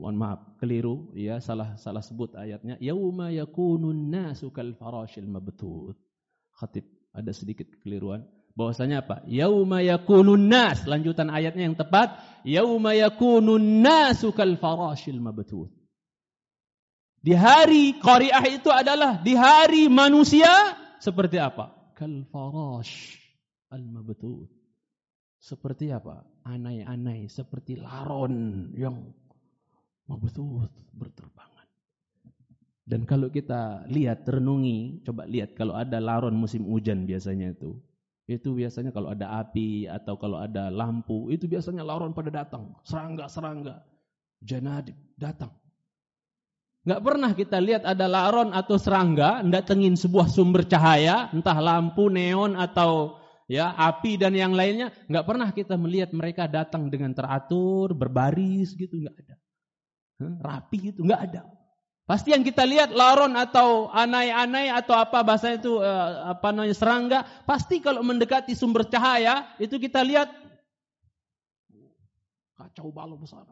Mohon 0.00 0.16
maaf, 0.16 0.40
keliru 0.56 1.12
ya, 1.12 1.42
salah 1.44 1.76
salah 1.76 2.00
sebut 2.00 2.32
ayatnya. 2.32 2.80
Yauma 2.80 3.28
yakunun 3.28 4.08
nasu 4.08 4.48
kal 4.48 4.72
farashil 4.72 5.28
mabthut. 5.28 5.98
Khatib 6.56 6.88
ada 7.12 7.34
sedikit 7.36 7.68
kekeliruan 7.68 8.24
bahwasanya 8.60 9.00
apa? 9.00 9.24
Yauma 9.24 9.80
yakunun 9.80 10.52
nas. 10.52 10.84
Lanjutan 10.84 11.32
ayatnya 11.32 11.72
yang 11.72 11.78
tepat, 11.80 12.20
yauma 12.44 12.92
yakunun 12.92 13.80
nasu 13.80 14.36
kal 14.36 14.60
farashil 14.60 15.16
mabthut. 15.16 15.72
Di 17.24 17.32
hari 17.32 17.96
qari'ah 17.96 18.44
itu 18.48 18.68
adalah 18.68 19.24
di 19.24 19.32
hari 19.32 19.88
manusia 19.88 20.76
seperti 21.00 21.40
apa? 21.40 21.96
Kal 21.96 22.28
farash 22.28 23.16
al. 23.72 23.80
Seperti 25.40 25.88
apa? 25.88 26.20
Anai-anai, 26.44 27.32
seperti 27.32 27.80
laron 27.80 28.68
yang 28.76 29.08
mabthut 30.04 30.68
berterbangan. 30.92 31.64
Dan 32.84 33.08
kalau 33.08 33.32
kita 33.32 33.88
lihat, 33.88 34.28
renungi, 34.28 35.06
coba 35.06 35.24
lihat 35.24 35.56
kalau 35.56 35.78
ada 35.78 35.96
laron 35.96 36.36
musim 36.36 36.68
hujan 36.68 37.08
biasanya 37.08 37.56
itu. 37.56 37.80
Itu 38.30 38.54
biasanya 38.54 38.94
kalau 38.94 39.10
ada 39.10 39.42
api 39.42 39.90
atau 39.90 40.14
kalau 40.14 40.38
ada 40.38 40.70
lampu, 40.70 41.26
itu 41.34 41.50
biasanya 41.50 41.82
laron 41.82 42.14
pada 42.14 42.30
datang. 42.30 42.78
Serangga-serangga, 42.86 43.82
janadib 44.38 44.94
datang. 45.18 45.50
Nggak 46.86 47.02
pernah 47.02 47.30
kita 47.34 47.58
lihat 47.58 47.82
ada 47.82 48.06
laron 48.06 48.54
atau 48.54 48.78
serangga 48.78 49.42
datengin 49.42 49.98
sebuah 49.98 50.30
sumber 50.30 50.62
cahaya, 50.62 51.26
entah 51.34 51.58
lampu, 51.58 52.06
neon 52.06 52.54
atau 52.54 53.18
ya 53.50 53.74
api 53.74 54.14
dan 54.14 54.38
yang 54.38 54.54
lainnya. 54.54 54.94
Nggak 55.10 55.26
pernah 55.26 55.48
kita 55.50 55.74
melihat 55.74 56.14
mereka 56.14 56.46
datang 56.46 56.86
dengan 56.86 57.10
teratur, 57.10 57.98
berbaris 57.98 58.78
gitu, 58.78 58.94
nggak 58.94 59.16
ada. 59.26 59.34
Rapi 60.38 60.94
itu 60.94 61.02
nggak 61.02 61.22
ada. 61.34 61.42
Pasti 62.10 62.34
yang 62.34 62.42
kita 62.42 62.66
lihat 62.66 62.90
laron 62.90 63.38
atau 63.38 63.86
anai-anai 63.94 64.66
atau 64.66 64.98
apa 64.98 65.22
bahasa 65.22 65.54
itu 65.54 65.78
uh, 65.78 66.34
apa 66.34 66.50
namanya 66.50 66.74
serangga, 66.74 67.22
pasti 67.46 67.78
kalau 67.78 68.02
mendekati 68.02 68.50
sumber 68.50 68.82
cahaya 68.90 69.46
itu 69.62 69.78
kita 69.78 70.02
lihat 70.02 70.26
kacau 72.58 72.90
balau 72.90 73.14
besar. 73.14 73.46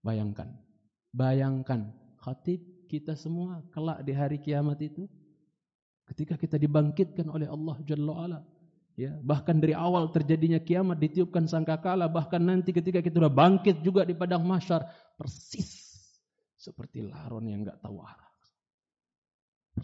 Bayangkan, 0.00 0.56
bayangkan 1.12 1.92
khatib 2.24 2.64
kita 2.88 3.12
semua 3.12 3.60
kelak 3.76 4.00
di 4.00 4.16
hari 4.16 4.40
kiamat 4.40 4.80
itu 4.80 5.04
ketika 6.08 6.40
kita 6.40 6.56
dibangkitkan 6.56 7.28
oleh 7.28 7.44
Allah 7.44 7.76
Jalla 7.84 8.14
ala 8.24 8.40
Ya, 9.00 9.16
bahkan 9.24 9.56
dari 9.56 9.72
awal 9.72 10.12
terjadinya 10.12 10.60
kiamat 10.60 11.00
ditiupkan 11.00 11.48
sangkakala, 11.48 12.04
bahkan 12.04 12.36
nanti 12.44 12.68
ketika 12.68 13.00
kita 13.00 13.16
sudah 13.16 13.32
bangkit 13.32 13.80
juga 13.80 14.04
di 14.04 14.12
padang 14.12 14.44
mahsyar 14.44 14.84
persis 15.20 15.92
seperti 16.56 17.04
laron 17.04 17.44
yang 17.44 17.60
nggak 17.60 17.84
tahu 17.84 18.00
arah. 18.00 18.32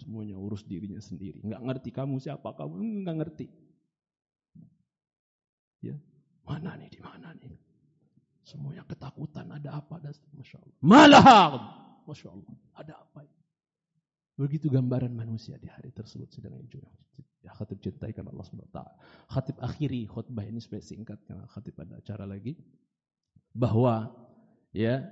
Semuanya 0.00 0.40
urus 0.40 0.64
dirinya 0.64 1.00
sendiri, 1.00 1.44
nggak 1.44 1.60
ngerti 1.60 1.90
kamu 1.92 2.16
siapa 2.16 2.56
kamu, 2.56 3.04
nggak 3.04 3.16
ngerti. 3.20 3.46
Ya, 5.84 5.96
mana 6.48 6.80
nih 6.80 6.88
di 6.88 7.00
mana 7.04 7.36
nih? 7.36 7.52
Semuanya 8.44 8.84
ketakutan, 8.88 9.52
ada 9.52 9.76
apa? 9.80 10.00
Ada, 10.00 10.16
masya 10.32 10.56
Allah. 10.60 10.76
Malah, 10.80 11.24
masya 12.08 12.28
Allah, 12.32 12.54
ada 12.76 12.94
apa? 12.96 13.24
Begitu 14.36 14.68
gambaran 14.68 15.16
manusia 15.16 15.56
di 15.56 15.66
hari 15.66 15.88
tersebut 15.96 16.28
sedang 16.28 16.60
hijau. 16.60 16.84
Ya, 17.40 17.56
khatib 17.56 17.80
cintai 17.80 18.12
karena 18.12 18.34
Allah 18.36 18.44
SWT. 18.44 18.80
Khatib 19.32 19.56
akhiri 19.64 20.04
khutbah 20.04 20.44
ini 20.44 20.60
supaya 20.60 20.84
singkat 20.84 21.24
karena 21.24 21.48
khatib 21.48 21.72
ada 21.80 21.96
acara 21.96 22.28
lagi. 22.28 22.52
Bahwa 23.56 24.12
ya 24.76 25.08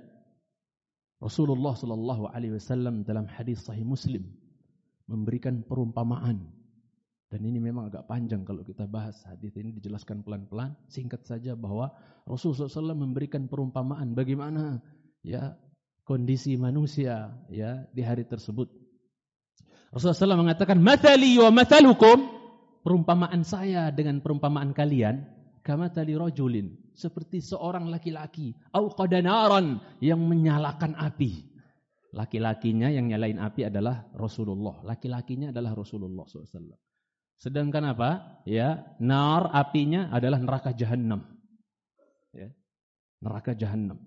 Rasulullah 1.25 1.73
Shallallahu 1.73 2.29
Alaihi 2.29 2.53
Wasallam 2.53 3.01
dalam 3.01 3.25
hadis 3.25 3.65
Sahih 3.65 3.81
Muslim 3.81 4.29
memberikan 5.09 5.65
perumpamaan. 5.65 6.53
Dan 7.25 7.41
ini 7.41 7.57
memang 7.57 7.89
agak 7.89 8.05
panjang 8.05 8.45
kalau 8.45 8.61
kita 8.61 8.85
bahas. 8.85 9.17
Hadis 9.25 9.57
ini 9.57 9.73
dijelaskan 9.73 10.21
pelan-pelan 10.21 10.77
singkat 10.85 11.25
saja 11.25 11.57
bahwa 11.57 11.89
Rasulullah 12.29 12.69
SAW 12.69 12.93
memberikan 12.93 13.49
perumpamaan 13.49 14.13
bagaimana 14.13 14.85
ya 15.25 15.57
kondisi 16.05 16.53
manusia 16.61 17.33
ya 17.49 17.89
di 17.89 18.05
hari 18.05 18.29
tersebut. 18.29 18.69
Rasulullah 19.89 20.37
SAW 20.37 20.45
mengatakan, 20.45 20.77
Mathali 20.77 21.41
wa 21.41 21.49
mathalukum, 21.49 22.17
perumpamaan 22.85 23.41
saya 23.41 23.89
dengan 23.89 24.21
perumpamaan 24.21 24.77
kalian, 24.77 25.25
kama 25.65 25.89
tali 25.89 26.13
rojulin, 26.13 26.84
seperti 26.95 27.43
seorang 27.43 27.91
laki-laki, 27.91 28.55
au 28.71 28.89
qadanaran, 28.91 29.79
yang 29.99 30.23
menyalakan 30.23 30.95
api. 30.95 31.45
Laki-lakinya 32.15 32.87
yang 32.87 33.11
nyalain 33.11 33.37
api 33.37 33.67
adalah 33.67 34.07
Rasulullah. 34.15 34.79
Laki-lakinya 34.87 35.51
adalah 35.51 35.75
Rasulullah 35.75 36.23
SAW. 36.23 36.79
Sedangkan 37.35 37.91
apa? 37.91 38.39
Ya, 38.47 38.95
nar 39.03 39.51
apinya 39.51 40.07
adalah 40.15 40.39
neraka 40.39 40.71
jahanam. 40.71 41.27
Ya, 42.31 42.55
neraka 43.19 43.51
jahanam. 43.51 43.99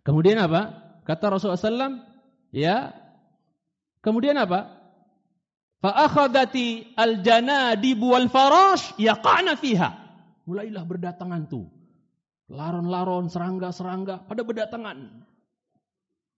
Kemudian 0.00 0.40
apa? 0.40 0.72
Kata 1.04 1.36
Rasulullah 1.36 1.60
SAW, 1.60 2.00
ya 2.56 2.96
Kemudian 4.00 4.36
apa? 4.40 4.80
Fa'akhadati 5.80 6.96
al-janadibu 6.96 8.16
wal 8.16 8.28
farash 8.28 8.96
yaqa'na 9.00 9.56
fiha. 9.56 10.09
Mulailah 10.48 10.84
berdatangan 10.86 11.48
tuh. 11.50 11.66
Laron-laron, 12.50 13.30
serangga-serangga 13.30 14.26
pada 14.26 14.42
berdatangan 14.42 15.28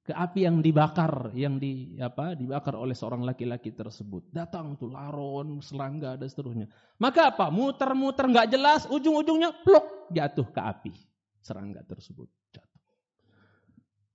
ke 0.02 0.10
api 0.10 0.44
yang 0.44 0.58
dibakar, 0.58 1.30
yang 1.32 1.62
di 1.62 1.94
apa 2.02 2.34
dibakar 2.34 2.74
oleh 2.74 2.92
seorang 2.92 3.22
laki-laki 3.22 3.70
tersebut. 3.70 4.28
Datang 4.34 4.74
tuh 4.76 4.90
laron, 4.90 5.62
serangga 5.62 6.18
dan 6.18 6.28
seterusnya. 6.28 6.66
Maka 6.98 7.32
apa? 7.32 7.48
Muter-muter 7.48 8.28
nggak 8.28 8.50
jelas, 8.50 8.84
ujung-ujungnya 8.90 9.62
pluk 9.62 10.10
jatuh 10.10 10.46
ke 10.50 10.60
api. 10.60 10.92
Serangga 11.40 11.80
tersebut 11.86 12.26
jatuh. 12.50 12.82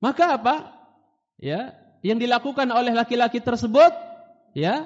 Maka 0.03 0.37
apa? 0.37 0.55
Ya, 1.39 1.73
yang 2.05 2.21
dilakukan 2.21 2.69
oleh 2.69 2.93
laki-laki 2.93 3.41
tersebut 3.41 3.89
ya 4.53 4.85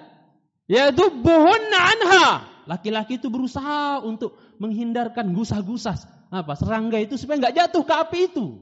yaitu 0.67 1.05
buhunna 1.19 1.79
anha 1.79 2.27
laki-laki 2.69 3.19
itu 3.19 3.27
berusaha 3.27 3.99
untuk 4.03 4.37
menghindarkan 4.61 5.33
gusah-gusah 5.33 6.29
apa 6.29 6.53
serangga 6.53 7.01
itu 7.01 7.17
supaya 7.17 7.41
nggak 7.49 7.57
jatuh 7.57 7.81
ke 7.81 7.93
api 7.97 8.19
itu 8.29 8.61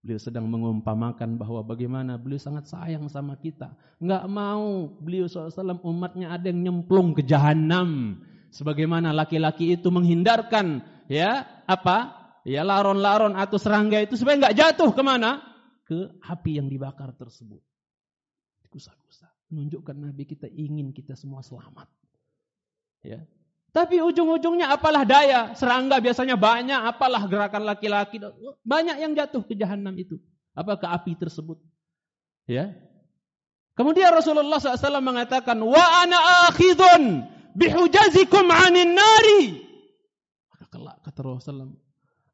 beliau 0.00 0.20
sedang 0.20 0.48
mengumpamakan 0.48 1.36
bahwa 1.36 1.60
bagaimana 1.60 2.16
beliau 2.16 2.40
sangat 2.40 2.64
sayang 2.72 3.04
sama 3.12 3.36
kita 3.36 3.76
nggak 4.00 4.24
mau 4.32 4.88
beliau 5.00 5.28
SAW 5.28 5.84
umatnya 5.84 6.32
ada 6.32 6.48
yang 6.48 6.64
nyemplung 6.64 7.12
ke 7.12 7.20
jahanam 7.20 8.20
sebagaimana 8.48 9.12
laki-laki 9.12 9.76
itu 9.76 9.92
menghindarkan 9.92 10.80
ya 11.12 11.44
apa 11.68 12.24
ya 12.48 12.64
laron-laron 12.64 13.36
atau 13.36 13.60
serangga 13.60 14.00
itu 14.00 14.16
supaya 14.16 14.40
nggak 14.40 14.56
jatuh 14.56 14.92
ke 14.92 15.02
mana 15.04 15.54
ke 15.84 16.16
api 16.24 16.58
yang 16.58 16.68
dibakar 16.68 17.12
tersebut. 17.14 17.60
Kusa-kusa. 18.72 19.30
Menunjukkan 19.54 19.94
Nabi 19.94 20.26
kita 20.26 20.50
ingin 20.50 20.90
kita 20.90 21.14
semua 21.14 21.44
selamat. 21.44 21.86
Ya. 23.06 23.22
Tapi 23.74 23.98
ujung-ujungnya 23.98 24.70
apalah 24.70 25.02
daya. 25.02 25.50
Serangga 25.58 25.98
biasanya 25.98 26.38
banyak. 26.38 26.78
Apalah 26.78 27.26
gerakan 27.26 27.66
laki-laki. 27.66 28.22
Banyak 28.62 29.02
yang 29.02 29.18
jatuh 29.18 29.42
ke 29.42 29.58
jahanam 29.58 29.90
itu. 29.98 30.14
Apa 30.54 30.78
ke 30.78 30.86
api 30.86 31.18
tersebut. 31.18 31.58
Ya. 32.46 32.70
Kemudian 33.74 34.14
Rasulullah 34.14 34.62
SAW 34.62 35.02
mengatakan, 35.02 35.58
Wa 35.58 36.06
ana 36.06 36.46
akhidun 36.46 37.26
bihujazikum 37.58 38.46
anin 38.46 38.94
nari. 38.94 39.66
Maka 40.54 40.70
kelak 40.70 41.02
kata 41.02 41.26
Rasulullah, 41.26 41.74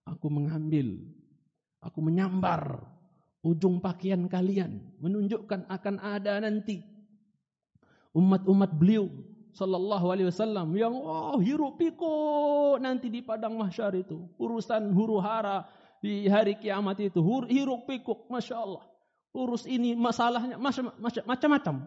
aku 0.04 0.28
mengambil, 0.28 1.00
aku 1.80 2.04
menyambar 2.04 2.84
ujung 3.40 3.80
pakaian 3.80 4.28
kalian 4.28 4.84
menunjukkan 5.00 5.64
akan 5.72 5.96
ada 6.04 6.44
nanti 6.44 6.84
umat-umat 8.12 8.76
beliau 8.76 9.08
sallallahu 9.52 10.06
alaihi 10.10 10.28
wasallam 10.30 10.70
yang 10.76 10.94
oh 10.94 11.38
hiruk 11.38 11.78
pikuk 11.78 12.78
nanti 12.82 13.10
di 13.10 13.22
padang 13.22 13.58
mahsyar 13.58 13.94
itu 13.98 14.26
urusan 14.38 14.90
huru 14.94 15.18
hara 15.18 15.66
di 16.00 16.26
hari 16.30 16.56
kiamat 16.56 16.98
itu 17.02 17.20
hiruk 17.48 17.86
pikuk 17.86 18.30
masya 18.30 18.62
Allah 18.62 18.84
urus 19.30 19.62
ini 19.70 19.94
masalahnya 19.94 20.58
macam-macam. 20.58 21.86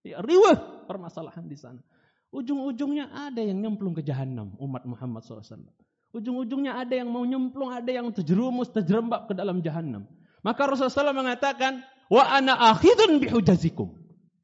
Ya, 0.00 0.24
riwah 0.24 0.88
permasalahan 0.88 1.44
di 1.44 1.52
sana. 1.52 1.84
Ujung-ujungnya 2.32 3.12
ada 3.12 3.44
yang 3.44 3.60
nyemplung 3.60 3.92
ke 3.92 4.00
jahanam 4.00 4.56
umat 4.56 4.84
Muhammad 4.88 5.24
SAW 5.24 5.68
ujung-ujungnya 6.08 6.80
ada 6.80 6.96
yang 6.96 7.12
mau 7.12 7.20
nyemplung 7.20 7.68
ada 7.68 7.88
yang 7.92 8.08
terjerumus 8.08 8.72
terjerembab 8.72 9.28
ke 9.28 9.36
dalam 9.36 9.60
jahanam 9.60 10.08
maka 10.42 10.70
Rasulullah 10.70 11.12
SAW 11.12 11.18
mengatakan, 11.18 11.82
wa 12.08 12.22
ana 12.24 12.54
akhidun 12.74 13.18
bihujazikum. 13.18 13.97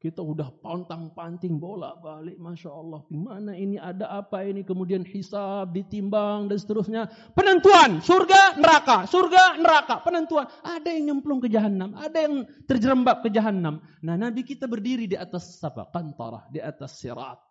Kita 0.05 0.21
udah 0.21 0.53
pantang-panting 0.61 1.57
bolak-balik, 1.57 2.37
masya 2.37 2.69
Allah. 2.69 3.01
Gimana 3.09 3.57
ini 3.57 3.81
ada 3.81 4.05
apa 4.21 4.45
ini? 4.45 4.61
Kemudian 4.61 5.01
hisab, 5.01 5.73
ditimbang 5.73 6.45
dan 6.45 6.61
seterusnya. 6.61 7.09
Penentuan 7.33 8.05
surga, 8.05 8.53
neraka, 8.61 9.09
surga, 9.09 9.57
neraka, 9.57 10.05
penentuan. 10.05 10.45
Ada 10.61 10.93
yang 10.93 11.09
nyemplung 11.09 11.41
ke 11.41 11.49
jahanam, 11.49 11.97
ada 11.97 12.21
yang 12.21 12.45
terjerembab 12.69 13.25
ke 13.25 13.33
jahanam. 13.33 13.81
Nah, 14.05 14.13
Nabi 14.13 14.45
kita 14.45 14.69
berdiri 14.69 15.09
di 15.09 15.17
atas 15.17 15.57
apa? 15.65 15.89
Kantarah, 15.89 16.45
di 16.53 16.61
atas 16.61 17.01
sirat 17.01 17.44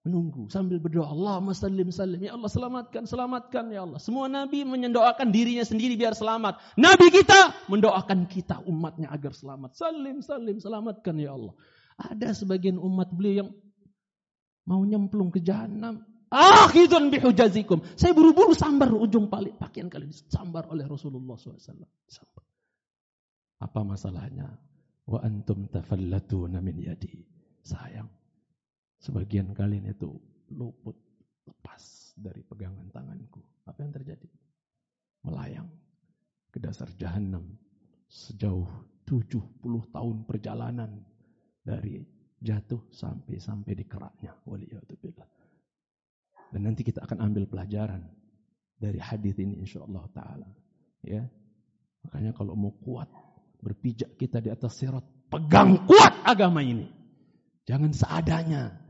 menunggu 0.00 0.48
sambil 0.48 0.80
berdoa 0.80 1.12
Allah 1.12 1.44
sallim 1.52 1.92
sallim 1.92 2.24
ya 2.24 2.32
Allah 2.32 2.48
selamatkan 2.48 3.04
selamatkan 3.04 3.68
ya 3.68 3.84
Allah 3.84 4.00
semua 4.00 4.32
nabi 4.32 4.64
mendoakan 4.64 5.28
dirinya 5.28 5.60
sendiri 5.60 5.92
biar 6.00 6.16
selamat 6.16 6.56
nabi 6.80 7.12
kita 7.12 7.68
mendoakan 7.68 8.24
kita 8.24 8.64
umatnya 8.64 9.12
agar 9.12 9.36
selamat 9.36 9.76
sallim 9.76 10.24
sallim 10.24 10.56
selamatkan 10.56 11.20
ya 11.20 11.36
Allah 11.36 11.52
ada 12.00 12.32
sebagian 12.32 12.80
umat 12.80 13.12
beliau 13.12 13.44
yang 13.44 13.50
mau 14.64 14.80
nyemplung 14.80 15.28
ke 15.28 15.44
jahanam 15.44 16.00
Akhidun 16.30 17.10
bihujazikum. 17.10 17.82
Saya 17.98 18.14
buru-buru 18.14 18.54
sambar 18.54 18.94
ujung 18.94 19.26
palik 19.26 19.58
pakaian 19.58 19.90
kalian 19.90 20.14
disambar 20.14 20.70
oleh 20.70 20.86
Rasulullah 20.86 21.34
SAW. 21.34 21.58
Sambar. 22.06 22.44
Apa 23.58 23.82
masalahnya? 23.82 24.46
Wa 25.10 25.26
antum 25.26 25.66
tafallatuna 25.66 26.62
min 26.62 26.78
yadi. 26.86 27.26
Sayang. 27.66 28.19
Sebagian 29.10 29.50
kalian 29.50 29.90
itu 29.90 30.06
luput, 30.54 30.94
lepas 31.42 32.14
dari 32.14 32.46
pegangan 32.46 32.86
tanganku. 32.94 33.42
Apa 33.66 33.82
yang 33.82 33.90
terjadi? 33.90 34.30
Melayang 35.26 35.66
ke 36.54 36.62
dasar 36.62 36.86
jahanam 36.94 37.42
sejauh 38.06 38.70
70 39.10 39.50
tahun 39.90 40.16
perjalanan 40.30 41.02
dari 41.66 42.06
jatuh 42.38 42.86
sampai 42.94 43.42
sampai 43.42 43.74
di 43.74 43.82
keraknya. 43.82 44.30
Waliyahatubillah. 44.46 45.26
Dan 46.54 46.70
nanti 46.70 46.86
kita 46.86 47.02
akan 47.02 47.34
ambil 47.34 47.50
pelajaran 47.50 48.06
dari 48.78 49.02
hadis 49.02 49.34
ini 49.42 49.58
insyaallah 49.58 50.06
taala. 50.14 50.46
Ya. 51.02 51.26
Makanya 52.06 52.30
kalau 52.30 52.54
mau 52.54 52.70
kuat 52.78 53.10
berpijak 53.58 54.14
kita 54.14 54.38
di 54.38 54.54
atas 54.54 54.78
sirat, 54.78 55.02
pegang 55.26 55.82
kuat 55.82 56.14
agama 56.22 56.62
ini. 56.62 56.86
Jangan 57.66 57.90
seadanya. 57.90 58.89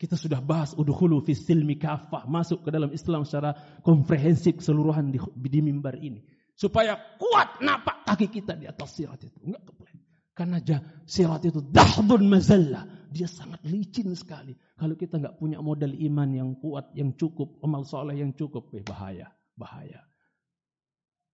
Kita 0.00 0.16
sudah 0.16 0.40
bahas 0.40 0.72
udhulu 0.72 1.20
fi 1.20 1.36
silmi 1.36 1.76
kafah, 1.76 2.24
masuk 2.24 2.64
ke 2.64 2.72
dalam 2.72 2.88
Islam 2.88 3.28
secara 3.28 3.52
komprehensif 3.84 4.56
keseluruhan 4.56 5.12
di, 5.12 5.20
di 5.36 5.60
mimbar 5.60 6.00
ini. 6.00 6.24
Supaya 6.56 6.96
kuat 7.20 7.60
napak 7.60 8.08
kaki 8.08 8.32
kita 8.32 8.56
di 8.56 8.64
atas 8.64 8.96
sirat 8.96 9.20
itu. 9.28 9.36
Enggak 9.44 9.68
keplain. 9.68 10.00
Karena 10.32 10.56
sirat 11.04 11.44
itu 11.44 11.60
dahdun 11.60 12.32
mazallah. 12.32 12.88
Dia 13.12 13.28
sangat 13.28 13.60
licin 13.68 14.16
sekali. 14.16 14.56
Kalau 14.72 14.96
kita 14.96 15.20
nggak 15.20 15.36
punya 15.36 15.60
modal 15.60 15.92
iman 15.92 16.32
yang 16.32 16.56
kuat, 16.56 16.96
yang 16.96 17.12
cukup, 17.20 17.60
amal 17.60 17.84
soleh 17.84 18.16
yang 18.16 18.32
cukup, 18.32 18.72
eh, 18.72 18.80
bahaya, 18.80 19.28
bahaya. 19.52 20.00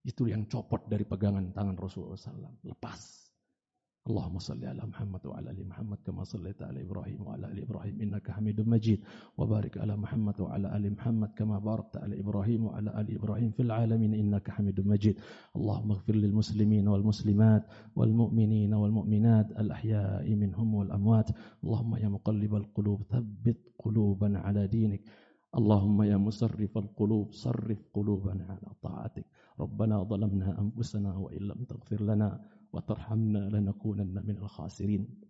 Itu 0.02 0.26
yang 0.26 0.50
copot 0.50 0.90
dari 0.90 1.06
pegangan 1.06 1.54
tangan 1.54 1.78
Rasulullah 1.78 2.18
SAW. 2.18 2.66
Lepas. 2.66 3.25
اللهم 4.06 4.38
صل 4.38 4.64
على 4.64 4.82
محمد 4.86 5.26
وعلى 5.26 5.50
آل 5.50 5.68
محمد 5.68 5.98
كما 6.06 6.22
صليت 6.22 6.62
على 6.62 6.82
إبراهيم 6.86 7.26
وعلى 7.26 7.46
آل 7.52 7.58
إبراهيم 7.62 8.00
إنك 8.00 8.30
حميد 8.30 8.60
مجيد. 8.62 9.02
وبارك 9.38 9.78
على 9.78 9.96
محمد 9.96 10.40
وعلى 10.40 10.76
آل 10.76 10.92
محمد 10.94 11.30
كما 11.34 11.58
باركت 11.58 11.96
على 11.96 12.20
إبراهيم 12.20 12.64
وعلى 12.66 13.00
آل 13.00 13.14
إبراهيم 13.18 13.50
في 13.50 13.62
العالمين 13.66 14.14
إنك 14.14 14.50
حميد 14.50 14.78
مجيد. 14.86 15.18
اللهم 15.56 15.90
اغفر 15.90 16.14
للمسلمين 16.14 16.88
والمسلمات 16.88 17.62
والمؤمنين 17.96 18.74
والمؤمنات 18.74 19.50
الأحياء 19.58 20.34
منهم 20.34 20.74
والأموات. 20.74 21.28
اللهم 21.64 21.96
يا 21.96 22.08
مقلب 22.08 22.54
القلوب 22.54 23.02
ثبت 23.02 23.58
قلوبنا 23.78 24.38
على 24.38 24.66
دينك. 24.66 25.02
اللهم 25.58 26.02
يا 26.02 26.16
مصرف 26.16 26.78
القلوب 26.78 27.32
صرف 27.32 27.80
قلوبنا 27.94 28.44
على 28.54 28.70
طاعتك. 28.82 29.26
ربنا 29.60 30.02
ظلمنا 30.02 30.60
أنفسنا 30.60 31.16
وإن 31.16 31.42
لم 31.42 31.64
تغفر 31.64 32.02
لنا 32.04 32.40
وترحمنا 32.72 33.38
لنكونن 33.38 34.26
من 34.26 34.36
الخاسرين. 34.38 35.20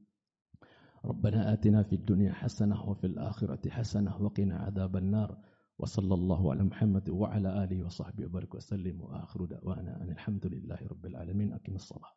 ربنا 1.04 1.52
آتنا 1.52 1.82
في 1.82 1.94
الدنيا 1.94 2.32
حسنة 2.32 2.88
وفي 2.88 3.06
الآخرة 3.06 3.70
حسنة 3.70 4.22
وقنا 4.22 4.56
عذاب 4.56 4.96
النار. 4.96 5.38
وصلى 5.78 6.14
الله 6.14 6.50
على 6.50 6.64
محمد 6.64 7.08
وعلى 7.10 7.64
آله 7.64 7.84
وصحبه 7.84 8.26
وبارك 8.26 8.54
وسلم. 8.54 9.00
وآخر 9.00 9.44
دعوانا 9.44 10.02
أن 10.02 10.10
الحمد 10.10 10.46
لله 10.46 10.78
رب 10.90 11.06
العالمين. 11.06 11.52
أقم 11.52 11.74
الصلاة. 11.74 12.16